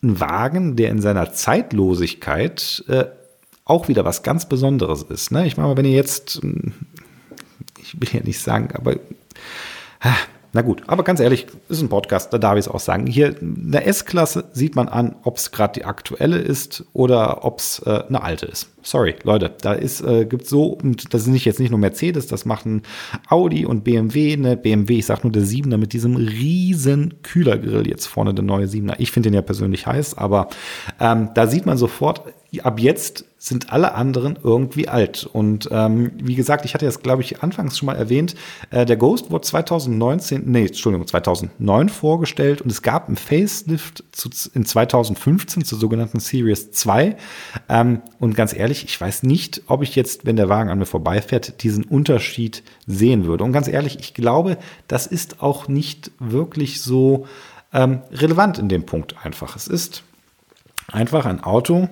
ein 0.01 0.19
Wagen, 0.19 0.75
der 0.75 0.89
in 0.89 1.01
seiner 1.01 1.33
Zeitlosigkeit 1.33 2.83
äh, 2.87 3.05
auch 3.65 3.87
wieder 3.87 4.05
was 4.05 4.23
ganz 4.23 4.47
Besonderes 4.47 5.03
ist. 5.03 5.31
Ne? 5.31 5.47
Ich 5.47 5.57
meine, 5.57 5.75
wenn 5.75 5.85
ihr 5.85 5.95
jetzt, 5.95 6.41
hm, 6.41 6.73
ich 7.81 7.99
will 7.99 8.09
ja 8.13 8.23
nicht 8.23 8.39
sagen, 8.39 8.69
aber 8.73 8.95
na 10.55 10.61
gut, 10.61 10.83
aber 10.87 11.03
ganz 11.03 11.19
ehrlich, 11.19 11.47
ist 11.67 11.81
ein 11.81 11.89
Podcast, 11.89 12.31
da 12.31 12.37
darf 12.37 12.53
ich 12.53 12.67
es 12.67 12.69
auch 12.69 12.79
sagen. 12.79 13.07
Hier 13.07 13.35
eine 13.41 13.83
S-Klasse 13.83 14.45
sieht 14.53 14.73
man 14.77 14.87
an, 14.87 15.17
ob 15.23 15.35
es 15.35 15.51
gerade 15.51 15.73
die 15.73 15.83
aktuelle 15.83 16.37
ist 16.37 16.85
oder 16.93 17.43
ob 17.43 17.59
es 17.59 17.79
äh, 17.79 18.03
eine 18.07 18.23
alte 18.23 18.45
ist. 18.45 18.69
Sorry, 18.81 19.15
Leute, 19.23 19.53
da 19.59 19.73
ist, 19.73 19.99
äh, 19.99 20.23
gibt 20.23 20.47
so, 20.47 20.77
das 21.09 21.23
ist 21.23 21.27
nicht 21.27 21.43
jetzt 21.43 21.59
nicht 21.59 21.71
nur 21.71 21.79
Mercedes, 21.79 22.27
das 22.27 22.45
machen 22.45 22.83
Audi 23.27 23.65
und 23.65 23.83
BMW, 23.83 24.31
eine 24.31 24.55
BMW, 24.55 24.99
ich 24.99 25.05
sag 25.07 25.25
nur 25.25 25.33
der 25.33 25.43
7er 25.43 25.75
mit 25.75 25.91
diesem 25.91 26.15
riesen 26.15 27.21
Kühlergrill 27.21 27.85
jetzt 27.85 28.05
vorne, 28.05 28.33
der 28.33 28.45
neue 28.45 28.67
7er. 28.67 28.95
Ich 28.97 29.11
finde 29.11 29.31
den 29.31 29.35
ja 29.35 29.41
persönlich 29.41 29.85
heiß, 29.85 30.17
aber 30.17 30.47
ähm, 31.01 31.31
da 31.33 31.47
sieht 31.47 31.65
man 31.65 31.77
sofort, 31.77 32.21
ab 32.63 32.79
jetzt 32.79 33.25
sind 33.47 33.71
alle 33.71 33.93
anderen 33.93 34.39
irgendwie 34.41 34.87
alt. 34.87 35.29
Und 35.31 35.69
ähm, 35.71 36.13
wie 36.15 36.33
gesagt, 36.33 36.65
ich 36.65 36.73
hatte 36.73 36.85
das, 36.85 37.03
glaube 37.03 37.21
ich, 37.21 37.43
anfangs 37.43 37.77
schon 37.77 37.85
mal 37.85 37.95
erwähnt, 37.95 38.33
äh, 38.71 38.87
der 38.87 38.97
Ghost 38.97 39.29
wurde 39.29 39.45
2019, 39.45 40.43
nee, 40.45 40.65
Entschuldigung, 40.65 41.05
2009 41.05 41.89
vorgestellt 41.89 42.61
und 42.61 42.71
es 42.71 42.81
gab 42.81 43.07
ein 43.07 43.17
Facelift 43.17 44.03
zu, 44.11 44.29
in 44.55 44.65
2015 44.65 45.63
zur 45.63 45.77
sogenannten 45.77 46.19
Series 46.19 46.71
2. 46.71 47.17
Ähm, 47.69 48.01
und 48.19 48.35
ganz 48.35 48.51
ehrlich, 48.51 48.83
ich 48.85 48.99
weiß 48.99 49.21
nicht, 49.21 49.61
ob 49.67 49.83
ich 49.83 49.95
jetzt, 49.95 50.25
wenn 50.25 50.37
der 50.37 50.49
Wagen 50.49 50.71
an 50.71 50.79
mir 50.79 50.87
vorbeifährt, 50.87 51.61
diesen 51.61 51.83
Unterschied 51.83 52.63
sehen 52.87 53.25
würde. 53.25 53.43
Und 53.43 53.51
ganz 53.51 53.67
ehrlich, 53.67 53.99
ich 53.99 54.15
glaube, 54.15 54.57
das 54.87 55.05
ist 55.05 55.43
auch 55.43 55.67
nicht 55.67 56.09
wirklich 56.17 56.81
so 56.81 57.27
ähm, 57.73 58.01
relevant 58.11 58.57
in 58.57 58.69
dem 58.69 58.87
Punkt 58.87 59.23
einfach. 59.23 59.55
Es 59.55 59.67
ist 59.67 60.01
einfach 60.91 61.27
ein 61.27 61.43
Auto, 61.43 61.89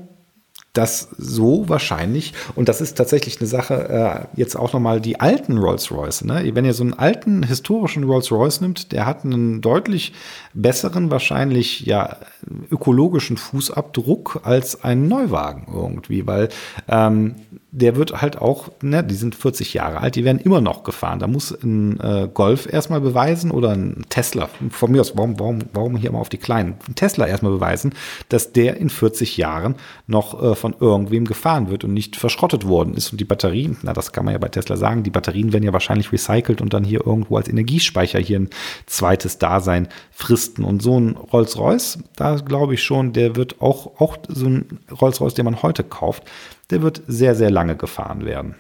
das 0.74 1.10
so 1.18 1.70
wahrscheinlich, 1.70 2.34
und 2.56 2.68
das 2.68 2.82
ist 2.82 2.98
tatsächlich 2.98 3.40
eine 3.40 3.48
Sache, 3.48 4.28
äh, 4.36 4.40
jetzt 4.40 4.56
auch 4.56 4.74
nochmal 4.74 5.00
die 5.00 5.20
alten 5.20 5.58
Rolls-Royce. 5.60 6.26
Ne? 6.26 6.50
Wenn 6.54 6.66
ihr 6.66 6.74
so 6.74 6.84
einen 6.84 6.94
alten 6.94 7.44
historischen 7.44 8.04
Rolls-Royce 8.04 8.62
nimmt, 8.62 8.92
der 8.92 9.06
hat 9.06 9.24
einen 9.24 9.62
deutlich 9.62 10.14
besseren, 10.54 11.12
wahrscheinlich 11.12 11.82
ja 11.82 12.18
ökologischen 12.72 13.38
Fußabdruck 13.38 14.42
als 14.44 14.84
ein 14.84 15.08
Neuwagen 15.08 15.68
irgendwie, 15.72 16.26
weil 16.26 16.50
ähm, 16.88 17.36
der 17.76 17.96
wird 17.96 18.22
halt 18.22 18.38
auch, 18.38 18.70
ne, 18.84 19.04
die 19.04 19.16
sind 19.16 19.34
40 19.34 19.74
Jahre 19.74 20.00
alt, 20.00 20.16
die 20.16 20.24
werden 20.24 20.38
immer 20.38 20.62
noch 20.62 20.84
gefahren. 20.84 21.18
Da 21.18 21.26
muss 21.26 21.52
ein 21.52 22.00
äh, 22.00 22.30
Golf 22.32 22.72
erstmal 22.72 23.02
beweisen 23.02 23.50
oder 23.50 23.72
ein 23.72 24.06
Tesla, 24.10 24.48
von 24.70 24.92
mir 24.92 25.02
aus, 25.02 25.18
warum, 25.18 25.40
warum, 25.40 25.60
warum 25.74 25.96
hier 25.96 26.12
mal 26.12 26.20
auf 26.20 26.30
die 26.30 26.38
kleinen, 26.38 26.76
ein 26.88 26.94
Tesla 26.94 27.26
erstmal 27.26 27.54
beweisen, 27.54 27.96
dass 28.30 28.54
der 28.54 28.78
in 28.78 28.92
40 28.92 29.38
Jahren 29.38 29.74
noch 30.06 30.40
äh, 30.40 30.54
von 30.54 30.76
irgendwem 30.80 31.26
gefahren 31.26 31.72
wird 31.72 31.84
und 31.84 31.94
nicht 31.94 32.16
verschrottet 32.16 32.68
worden 32.68 32.94
ist. 32.94 33.12
Und 33.12 33.20
die 33.20 33.26
Batterien, 33.26 33.78
na, 33.82 33.94
das 33.94 34.12
kann 34.12 34.26
man 34.26 34.34
ja 34.34 34.38
bei 34.38 34.50
Tesla 34.50 34.78
sagen, 34.78 35.02
die 35.02 35.10
Batterien 35.10 35.52
werden 35.52 35.64
ja 35.64 35.74
wahrscheinlich 35.74 36.12
recycelt 36.12 36.62
und 36.62 36.76
dann 36.76 36.84
hier 36.84 37.04
irgendwo 37.04 37.38
als 37.38 37.50
Energiespeicher 37.50 38.20
hier 38.20 38.40
ein 38.40 38.50
zweites 38.86 39.40
Dasein 39.40 39.88
fristen. 40.12 40.64
Und 40.64 40.84
so 40.84 41.00
ein 41.00 41.16
Rolls-Royce, 41.16 41.98
da 42.16 42.36
glaube 42.36 42.76
ich 42.76 42.84
schon, 42.84 43.14
der 43.14 43.36
wird 43.36 43.62
auch, 43.64 44.00
auch 44.00 44.18
so 44.28 44.46
ein 44.46 44.80
Rolls-Royce, 44.92 45.34
den 45.34 45.46
man 45.46 45.64
heute 45.64 45.84
kauft, 45.84 46.24
der 46.74 46.82
wird 46.82 47.04
sehr, 47.08 47.36
sehr 47.36 47.52
lange 47.52 47.76
gefahren 47.78 48.26
werden. 48.26 48.56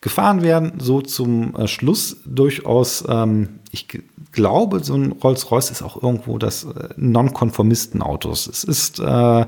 Gefahren 0.00 0.42
werden 0.42 0.72
so 0.80 1.00
zum 1.00 1.54
äh, 1.54 1.68
Schluss 1.68 2.16
durchaus, 2.26 3.04
ähm, 3.08 3.60
ich 3.70 3.86
glaube, 4.32 4.82
so 4.82 4.94
ein 4.94 5.12
Rolls-Royce 5.12 5.70
ist 5.70 5.82
auch 5.82 6.02
irgendwo 6.02 6.38
das 6.38 6.64
äh, 6.64 6.88
Nonkonformistenautos. 6.96 8.48
Es 8.48 8.64
ist 8.64 8.98
äh, 8.98 9.46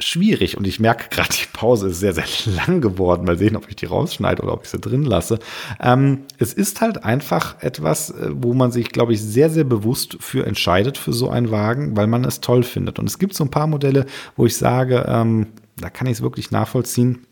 schwierig 0.00 0.56
und 0.56 0.66
ich 0.66 0.78
merke 0.80 1.08
gerade, 1.10 1.30
die 1.32 1.48
Pause 1.52 1.88
ist 1.88 2.00
sehr, 2.00 2.12
sehr 2.12 2.24
lang 2.66 2.80
geworden. 2.80 3.24
Mal 3.24 3.38
sehen, 3.38 3.56
ob 3.56 3.68
ich 3.68 3.76
die 3.76 3.86
rausschneide 3.86 4.42
oder 4.42 4.52
ob 4.52 4.64
ich 4.64 4.70
sie 4.70 4.78
drin 4.78 5.04
lasse. 5.04 5.38
Ähm, 5.80 6.24
es 6.38 6.52
ist 6.52 6.80
halt 6.80 7.04
einfach 7.04 7.62
etwas, 7.62 8.10
äh, 8.10 8.30
wo 8.30 8.54
man 8.54 8.70
sich, 8.70 8.90
glaube 8.90 9.12
ich, 9.12 9.22
sehr, 9.22 9.50
sehr 9.50 9.64
bewusst 9.64 10.16
für 10.20 10.46
entscheidet 10.46 10.98
für 10.98 11.12
so 11.12 11.30
einen 11.30 11.50
Wagen, 11.50 11.96
weil 11.96 12.06
man 12.06 12.24
es 12.24 12.40
toll 12.40 12.62
findet. 12.62 12.98
Und 12.98 13.06
es 13.06 13.18
gibt 13.18 13.34
so 13.34 13.44
ein 13.44 13.50
paar 13.50 13.66
Modelle, 13.66 14.06
wo 14.36 14.46
ich 14.46 14.56
sage, 14.56 15.04
ähm, 15.08 15.48
da 15.76 15.90
kann 15.90 16.06
ich 16.06 16.14
es 16.14 16.22
wirklich 16.22 16.50
nachvollziehen 16.50 17.27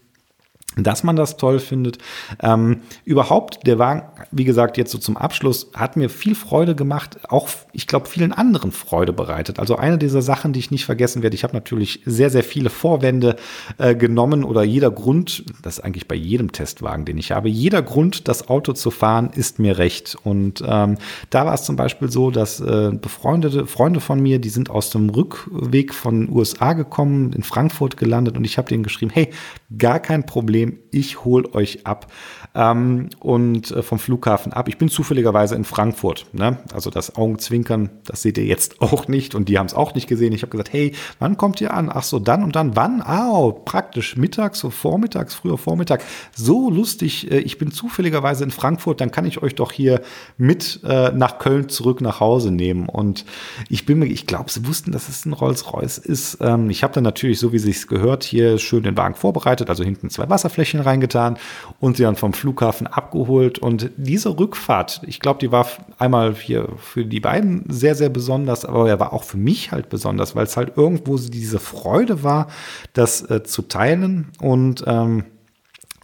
dass 0.76 1.02
man 1.04 1.16
das 1.16 1.36
toll 1.36 1.58
findet. 1.58 1.98
Ähm, 2.42 2.80
überhaupt, 3.04 3.66
der 3.66 3.78
Wagen, 3.78 4.02
wie 4.30 4.44
gesagt, 4.44 4.76
jetzt 4.76 4.92
so 4.92 4.98
zum 4.98 5.16
Abschluss, 5.16 5.70
hat 5.74 5.96
mir 5.96 6.10
viel 6.10 6.34
Freude 6.34 6.74
gemacht, 6.74 7.18
auch, 7.30 7.48
ich 7.72 7.86
glaube, 7.86 8.06
vielen 8.06 8.32
anderen 8.32 8.72
Freude 8.72 9.12
bereitet. 9.12 9.58
Also 9.58 9.76
eine 9.76 9.96
dieser 9.96 10.22
Sachen, 10.22 10.52
die 10.52 10.60
ich 10.60 10.70
nicht 10.70 10.84
vergessen 10.84 11.22
werde, 11.22 11.34
ich 11.34 11.44
habe 11.44 11.54
natürlich 11.54 12.02
sehr, 12.04 12.28
sehr 12.28 12.44
viele 12.44 12.68
Vorwände 12.68 13.36
äh, 13.78 13.94
genommen 13.94 14.44
oder 14.44 14.62
jeder 14.62 14.90
Grund, 14.90 15.44
das 15.62 15.78
ist 15.78 15.84
eigentlich 15.84 16.08
bei 16.08 16.14
jedem 16.14 16.52
Testwagen, 16.52 17.06
den 17.06 17.16
ich 17.16 17.32
habe, 17.32 17.48
jeder 17.48 17.80
Grund, 17.80 18.28
das 18.28 18.48
Auto 18.48 18.74
zu 18.74 18.90
fahren, 18.90 19.30
ist 19.34 19.58
mir 19.58 19.78
recht. 19.78 20.16
Und 20.24 20.62
ähm, 20.66 20.98
da 21.30 21.46
war 21.46 21.54
es 21.54 21.62
zum 21.62 21.76
Beispiel 21.76 22.10
so, 22.10 22.30
dass 22.30 22.60
äh, 22.60 22.90
befreundete 22.92 23.66
Freunde 23.66 24.00
von 24.00 24.20
mir, 24.20 24.38
die 24.38 24.50
sind 24.50 24.68
aus 24.68 24.90
dem 24.90 25.08
Rückweg 25.08 25.94
von 25.94 26.28
USA 26.28 26.74
gekommen, 26.74 27.32
in 27.32 27.42
Frankfurt 27.42 27.96
gelandet 27.96 28.36
und 28.36 28.44
ich 28.44 28.58
habe 28.58 28.68
denen 28.68 28.82
geschrieben, 28.82 29.10
hey, 29.14 29.30
gar 29.76 30.00
kein 30.00 30.26
Problem, 30.26 30.78
ich 30.90 31.24
hole 31.24 31.52
euch 31.54 31.86
ab 31.86 32.12
ähm, 32.54 33.10
und 33.20 33.70
äh, 33.70 33.82
vom 33.82 33.98
Flughafen 33.98 34.52
ab. 34.52 34.68
Ich 34.68 34.78
bin 34.78 34.88
zufälligerweise 34.88 35.54
in 35.54 35.64
Frankfurt. 35.64 36.26
Ne? 36.32 36.58
Also 36.72 36.90
das 36.90 37.16
Augenzwinkern, 37.16 37.90
das 38.04 38.22
seht 38.22 38.38
ihr 38.38 38.44
jetzt 38.44 38.80
auch 38.80 39.08
nicht 39.08 39.34
und 39.34 39.48
die 39.48 39.58
haben 39.58 39.66
es 39.66 39.74
auch 39.74 39.94
nicht 39.94 40.08
gesehen. 40.08 40.32
Ich 40.32 40.42
habe 40.42 40.50
gesagt, 40.50 40.72
hey, 40.72 40.92
wann 41.18 41.36
kommt 41.36 41.60
ihr 41.60 41.74
an? 41.74 41.90
Ach 41.92 42.02
so, 42.02 42.18
dann 42.18 42.42
und 42.42 42.56
dann, 42.56 42.76
wann? 42.76 43.02
Ah, 43.02 43.30
oh, 43.30 43.52
praktisch 43.52 44.16
mittags, 44.16 44.60
so 44.60 44.70
vormittags, 44.70 45.34
früher 45.34 45.58
Vormittag. 45.58 46.02
So 46.34 46.70
lustig, 46.70 47.30
äh, 47.30 47.38
ich 47.38 47.58
bin 47.58 47.70
zufälligerweise 47.70 48.44
in 48.44 48.50
Frankfurt, 48.50 49.00
dann 49.00 49.10
kann 49.10 49.26
ich 49.26 49.42
euch 49.42 49.54
doch 49.54 49.72
hier 49.72 50.00
mit 50.38 50.80
äh, 50.84 51.12
nach 51.12 51.38
Köln 51.38 51.68
zurück 51.68 52.00
nach 52.00 52.20
Hause 52.20 52.52
nehmen. 52.52 52.88
Und 52.88 53.24
ich 53.68 53.84
bin 53.84 53.98
mir, 53.98 54.06
ich 54.06 54.26
glaube, 54.26 54.50
sie 54.50 54.66
wussten, 54.66 54.92
dass 54.92 55.08
es 55.08 55.26
ein 55.26 55.32
Rolls-Royce 55.32 55.98
ist. 55.98 56.38
Ähm, 56.40 56.70
ich 56.70 56.82
habe 56.82 56.94
dann 56.94 57.04
natürlich, 57.04 57.38
so 57.38 57.52
wie 57.52 57.58
sich's 57.58 57.86
gehört, 57.86 58.24
hier 58.24 58.58
schön 58.58 58.82
den 58.82 58.96
Wagen 58.96 59.14
vorbereitet, 59.14 59.55
also 59.62 59.84
hinten 59.84 60.10
zwei 60.10 60.28
Wasserflächen 60.28 60.80
reingetan 60.80 61.38
und 61.80 61.96
sie 61.96 62.02
dann 62.02 62.16
vom 62.16 62.32
Flughafen 62.32 62.86
abgeholt. 62.86 63.58
Und 63.58 63.90
diese 63.96 64.38
Rückfahrt, 64.38 65.02
ich 65.06 65.20
glaube, 65.20 65.40
die 65.40 65.52
war 65.52 65.66
einmal 65.98 66.34
hier 66.34 66.68
für 66.78 67.04
die 67.04 67.20
beiden 67.20 67.64
sehr, 67.68 67.94
sehr 67.94 68.08
besonders, 68.08 68.64
aber 68.64 68.88
er 68.88 69.00
war 69.00 69.12
auch 69.12 69.24
für 69.24 69.38
mich 69.38 69.72
halt 69.72 69.88
besonders, 69.88 70.36
weil 70.36 70.44
es 70.44 70.56
halt 70.56 70.76
irgendwo 70.76 71.16
diese 71.16 71.58
Freude 71.58 72.22
war, 72.22 72.48
das 72.92 73.28
äh, 73.30 73.42
zu 73.42 73.62
teilen 73.62 74.28
und 74.40 74.84
ähm, 74.86 75.24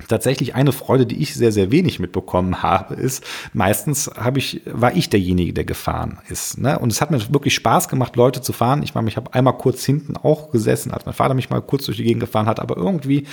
tatsächlich 0.09 0.55
eine 0.55 0.73
Freude, 0.73 1.07
die 1.07 1.23
ich 1.23 1.35
sehr, 1.35 1.53
sehr 1.53 1.71
wenig 1.71 1.99
mitbekommen 1.99 2.62
habe, 2.62 2.95
ist, 2.95 3.25
meistens 3.53 4.11
habe 4.17 4.38
ich, 4.38 4.62
war 4.67 4.95
ich 4.95 5.11
derjenige, 5.11 5.53
der 5.53 5.65
gefahren 5.65 6.19
ist. 6.29 6.59
Ne? 6.59 6.79
Und 6.79 6.93
es 6.93 7.01
hat 7.01 7.11
mir 7.11 7.21
wirklich 7.33 7.55
Spaß 7.55 7.88
gemacht, 7.88 8.17
Leute 8.17 8.41
zu 8.41 8.53
fahren. 8.53 8.83
Ich 8.83 8.95
meine, 8.95 9.09
ich 9.09 9.17
habe 9.17 9.35
einmal 9.35 9.57
kurz 9.57 9.85
hinten 9.85 10.17
auch 10.17 10.51
gesessen, 10.51 10.93
als 10.93 11.07
mein 11.07 11.15
Vater 11.15 11.35
mich 11.35 11.51
mal 11.51 11.61
kurz 11.61 11.87
durch 11.87 11.97
die 11.97 12.05
Gegend 12.05 12.21
gefahren 12.21 12.47
hat, 12.47 12.61
aber 12.61 12.77
irgendwie 12.77 13.27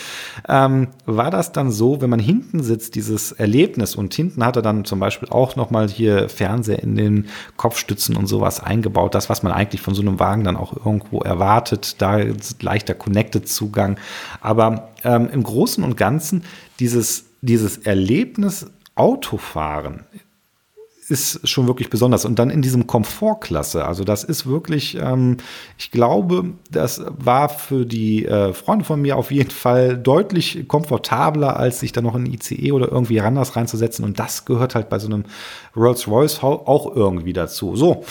ähm, 0.47 0.89
war 1.05 1.31
das 1.31 1.51
dann 1.51 1.71
so, 1.71 2.01
wenn 2.01 2.09
man 2.09 2.19
hinten 2.19 2.63
sitzt, 2.63 2.95
dieses 2.95 3.31
Erlebnis 3.31 3.95
und 3.95 4.13
hinten 4.13 4.45
hat 4.45 4.55
er 4.55 4.61
dann 4.61 4.85
zum 4.85 4.99
Beispiel 4.99 5.29
auch 5.29 5.55
nochmal 5.55 5.87
hier 5.89 6.29
Fernseher 6.29 6.81
in 6.81 6.95
den 6.95 7.27
Kopfstützen 7.57 8.15
und 8.15 8.27
sowas 8.27 8.59
eingebaut, 8.59 9.15
das, 9.15 9.29
was 9.29 9.43
man 9.43 9.51
eigentlich 9.51 9.81
von 9.81 9.93
so 9.93 10.01
einem 10.01 10.19
Wagen 10.19 10.43
dann 10.43 10.57
auch 10.57 10.73
irgendwo 10.85 11.19
erwartet, 11.19 12.01
da 12.01 12.19
leichter 12.61 12.93
Connected-Zugang. 12.93 13.97
Aber 14.41 14.89
ähm, 15.03 15.29
im 15.31 15.43
Großen 15.43 15.83
und 15.83 15.97
Ganzen 15.97 16.43
dieses, 16.79 17.25
dieses 17.41 17.77
Erlebnis 17.79 18.67
Autofahren 18.95 20.05
ist 21.09 21.47
schon 21.47 21.67
wirklich 21.67 21.89
besonders. 21.89 22.25
Und 22.25 22.37
dann 22.37 22.49
in 22.49 22.61
diesem 22.61 22.87
Komfortklasse, 22.87 23.85
also 23.85 24.03
das 24.03 24.23
ist 24.23 24.45
wirklich, 24.45 24.97
ähm, 25.01 25.37
ich 25.77 25.91
glaube, 25.91 26.53
das 26.69 27.01
war 27.17 27.49
für 27.49 27.85
die 27.85 28.25
äh, 28.25 28.53
Freunde 28.53 28.85
von 28.85 29.01
mir 29.01 29.17
auf 29.17 29.31
jeden 29.31 29.49
Fall 29.49 29.97
deutlich 29.97 30.67
komfortabler, 30.67 31.57
als 31.57 31.79
sich 31.79 31.91
da 31.91 32.01
noch 32.01 32.15
in 32.15 32.25
ICE 32.25 32.71
oder 32.71 32.91
irgendwie 32.91 33.21
anders 33.21 33.55
reinzusetzen. 33.55 34.05
Und 34.05 34.19
das 34.19 34.45
gehört 34.45 34.75
halt 34.75 34.89
bei 34.89 34.99
so 34.99 35.07
einem 35.07 35.25
Rolls-Royce 35.75 36.43
auch 36.43 36.95
irgendwie 36.95 37.33
dazu. 37.33 37.75
So. 37.75 38.03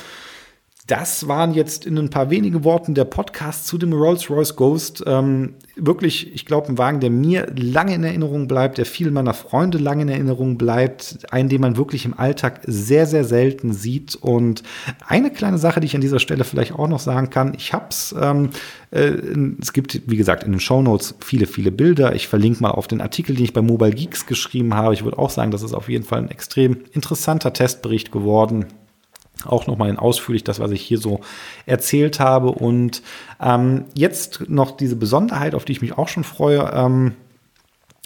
Das 0.88 1.28
waren 1.28 1.52
jetzt 1.52 1.84
in 1.84 1.98
ein 1.98 2.08
paar 2.08 2.30
wenigen 2.30 2.64
Worten 2.64 2.94
der 2.94 3.04
Podcast 3.04 3.66
zu 3.66 3.76
dem 3.76 3.92
Rolls-Royce 3.92 4.56
Ghost. 4.56 5.04
Ähm, 5.06 5.52
wirklich, 5.76 6.34
ich 6.34 6.46
glaube, 6.46 6.68
ein 6.68 6.78
Wagen, 6.78 7.00
der 7.00 7.10
mir 7.10 7.46
lange 7.54 7.94
in 7.94 8.02
Erinnerung 8.04 8.48
bleibt, 8.48 8.78
der 8.78 8.86
vielen 8.86 9.12
meiner 9.12 9.34
Freunde 9.34 9.76
lange 9.76 10.00
in 10.00 10.08
Erinnerung 10.08 10.56
bleibt, 10.56 11.30
einen, 11.30 11.50
den 11.50 11.60
man 11.60 11.76
wirklich 11.76 12.06
im 12.06 12.18
Alltag 12.18 12.62
sehr, 12.66 13.04
sehr 13.04 13.24
selten 13.24 13.74
sieht. 13.74 14.16
Und 14.16 14.62
eine 15.06 15.30
kleine 15.30 15.58
Sache, 15.58 15.80
die 15.80 15.86
ich 15.86 15.94
an 15.94 16.00
dieser 16.00 16.20
Stelle 16.20 16.44
vielleicht 16.44 16.72
auch 16.72 16.88
noch 16.88 17.00
sagen 17.00 17.28
kann, 17.28 17.52
ich 17.54 17.74
habe 17.74 17.88
es, 17.90 18.14
ähm, 18.18 18.48
äh, 18.90 19.12
es 19.60 19.74
gibt, 19.74 20.00
wie 20.06 20.16
gesagt, 20.16 20.44
in 20.44 20.52
den 20.52 20.60
Show 20.60 20.80
Notes 20.80 21.16
viele, 21.20 21.46
viele 21.46 21.70
Bilder. 21.70 22.14
Ich 22.14 22.28
verlinke 22.28 22.62
mal 22.62 22.70
auf 22.70 22.86
den 22.86 23.02
Artikel, 23.02 23.36
den 23.36 23.44
ich 23.44 23.52
bei 23.52 23.60
Mobile 23.60 23.92
Geeks 23.92 24.24
geschrieben 24.24 24.72
habe. 24.72 24.94
Ich 24.94 25.04
würde 25.04 25.18
auch 25.18 25.28
sagen, 25.28 25.50
das 25.50 25.62
ist 25.62 25.74
auf 25.74 25.90
jeden 25.90 26.04
Fall 26.04 26.20
ein 26.20 26.30
extrem 26.30 26.78
interessanter 26.94 27.52
Testbericht 27.52 28.10
geworden 28.10 28.64
auch 29.44 29.66
nochmal 29.66 29.96
ausführlich 29.96 30.44
das, 30.44 30.60
was 30.60 30.70
ich 30.70 30.82
hier 30.82 30.98
so 30.98 31.20
erzählt 31.66 32.20
habe. 32.20 32.50
Und 32.50 33.02
ähm, 33.40 33.84
jetzt 33.94 34.48
noch 34.48 34.72
diese 34.72 34.96
Besonderheit, 34.96 35.54
auf 35.54 35.64
die 35.64 35.72
ich 35.72 35.82
mich 35.82 35.96
auch 35.96 36.08
schon 36.08 36.24
freue. 36.24 36.70
Ähm, 36.74 37.14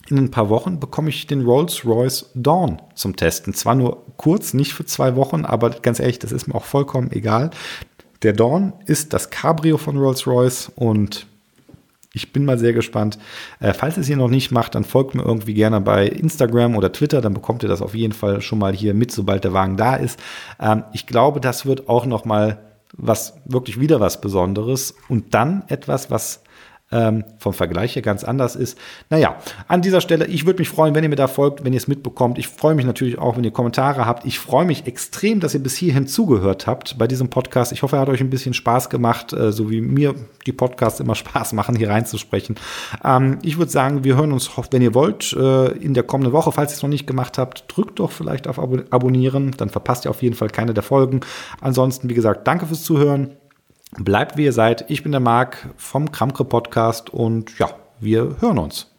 in 0.08 0.18
ein 0.18 0.30
paar 0.30 0.48
Wochen 0.48 0.80
bekomme 0.80 1.08
ich 1.08 1.26
den 1.26 1.44
Rolls-Royce 1.44 2.30
Dawn 2.34 2.82
zum 2.94 3.16
Testen. 3.16 3.54
Zwar 3.54 3.74
nur 3.74 4.04
kurz, 4.16 4.52
nicht 4.52 4.74
für 4.74 4.84
zwei 4.84 5.16
Wochen, 5.16 5.44
aber 5.44 5.70
ganz 5.70 6.00
ehrlich, 6.00 6.18
das 6.18 6.32
ist 6.32 6.48
mir 6.48 6.54
auch 6.54 6.64
vollkommen 6.64 7.12
egal. 7.12 7.50
Der 8.22 8.32
Dawn 8.32 8.72
ist 8.86 9.12
das 9.12 9.30
Cabrio 9.30 9.78
von 9.78 9.96
Rolls-Royce 9.96 10.72
und 10.74 11.26
ich 12.12 12.32
bin 12.32 12.44
mal 12.44 12.58
sehr 12.58 12.72
gespannt. 12.72 13.18
Äh, 13.60 13.72
falls 13.72 13.96
ihr 13.96 14.02
es 14.02 14.06
hier 14.06 14.16
noch 14.16 14.28
nicht 14.28 14.50
macht, 14.50 14.74
dann 14.74 14.84
folgt 14.84 15.14
mir 15.14 15.22
irgendwie 15.22 15.54
gerne 15.54 15.80
bei 15.80 16.06
Instagram 16.06 16.76
oder 16.76 16.92
Twitter. 16.92 17.20
Dann 17.20 17.34
bekommt 17.34 17.62
ihr 17.62 17.68
das 17.68 17.82
auf 17.82 17.94
jeden 17.94 18.12
Fall 18.12 18.40
schon 18.42 18.58
mal 18.58 18.74
hier 18.74 18.94
mit, 18.94 19.10
sobald 19.10 19.44
der 19.44 19.52
Wagen 19.52 19.76
da 19.76 19.96
ist. 19.96 20.20
Ähm, 20.60 20.84
ich 20.92 21.06
glaube, 21.06 21.40
das 21.40 21.64
wird 21.64 21.88
auch 21.88 22.06
noch 22.06 22.24
mal 22.24 22.58
was 22.94 23.34
wirklich 23.46 23.80
wieder 23.80 24.00
was 24.00 24.20
Besonderes 24.20 24.94
und 25.08 25.32
dann 25.32 25.64
etwas, 25.68 26.10
was 26.10 26.41
ähm, 26.92 27.24
vom 27.38 27.52
Vergleich 27.52 27.96
her 27.96 28.02
ganz 28.02 28.24
anders 28.24 28.54
ist. 28.54 28.78
Naja, 29.10 29.36
an 29.68 29.82
dieser 29.82 30.00
Stelle, 30.00 30.26
ich 30.26 30.46
würde 30.46 30.60
mich 30.60 30.68
freuen, 30.68 30.94
wenn 30.94 31.02
ihr 31.02 31.10
mir 31.10 31.16
da 31.16 31.26
folgt, 31.26 31.64
wenn 31.64 31.72
ihr 31.72 31.78
es 31.78 31.88
mitbekommt. 31.88 32.38
Ich 32.38 32.48
freue 32.48 32.74
mich 32.74 32.84
natürlich 32.84 33.18
auch, 33.18 33.36
wenn 33.36 33.44
ihr 33.44 33.50
Kommentare 33.50 34.06
habt. 34.06 34.24
Ich 34.24 34.38
freue 34.38 34.64
mich 34.64 34.86
extrem, 34.86 35.40
dass 35.40 35.54
ihr 35.54 35.62
bis 35.62 35.76
hierhin 35.76 36.06
zugehört 36.06 36.66
habt 36.66 36.98
bei 36.98 37.06
diesem 37.06 37.28
Podcast. 37.28 37.72
Ich 37.72 37.82
hoffe, 37.82 37.96
er 37.96 38.02
hat 38.02 38.08
euch 38.08 38.20
ein 38.20 38.30
bisschen 38.30 38.54
Spaß 38.54 38.90
gemacht, 38.90 39.32
äh, 39.32 39.52
so 39.52 39.70
wie 39.70 39.80
mir 39.80 40.14
die 40.46 40.52
Podcasts 40.52 41.00
immer 41.00 41.14
Spaß 41.22 41.54
machen, 41.54 41.74
hier 41.76 41.90
reinzusprechen. 41.90 42.56
Ähm, 43.04 43.38
ich 43.42 43.58
würde 43.58 43.70
sagen, 43.70 44.04
wir 44.04 44.16
hören 44.16 44.32
uns, 44.32 44.50
wenn 44.70 44.82
ihr 44.82 44.94
wollt, 44.94 45.32
äh, 45.32 45.68
in 45.72 45.94
der 45.94 46.02
kommenden 46.02 46.32
Woche. 46.32 46.52
Falls 46.52 46.72
ihr 46.72 46.76
es 46.76 46.82
noch 46.82 46.90
nicht 46.90 47.06
gemacht 47.06 47.38
habt, 47.38 47.64
drückt 47.68 47.98
doch 47.98 48.10
vielleicht 48.10 48.46
auf 48.46 48.58
Abonnieren, 48.58 49.52
dann 49.56 49.70
verpasst 49.70 50.04
ihr 50.04 50.10
auf 50.10 50.22
jeden 50.22 50.34
Fall 50.34 50.48
keine 50.48 50.74
der 50.74 50.82
Folgen. 50.82 51.20
Ansonsten, 51.60 52.08
wie 52.08 52.14
gesagt, 52.14 52.46
danke 52.46 52.66
fürs 52.66 52.82
Zuhören. 52.82 53.36
Bleibt 53.98 54.36
wie 54.36 54.44
ihr 54.44 54.52
seid. 54.52 54.90
Ich 54.90 55.02
bin 55.02 55.12
der 55.12 55.20
Marc 55.20 55.68
vom 55.76 56.10
Kramkre 56.10 56.44
Podcast 56.44 57.10
und 57.10 57.58
ja, 57.58 57.68
wir 58.00 58.36
hören 58.40 58.58
uns. 58.58 58.91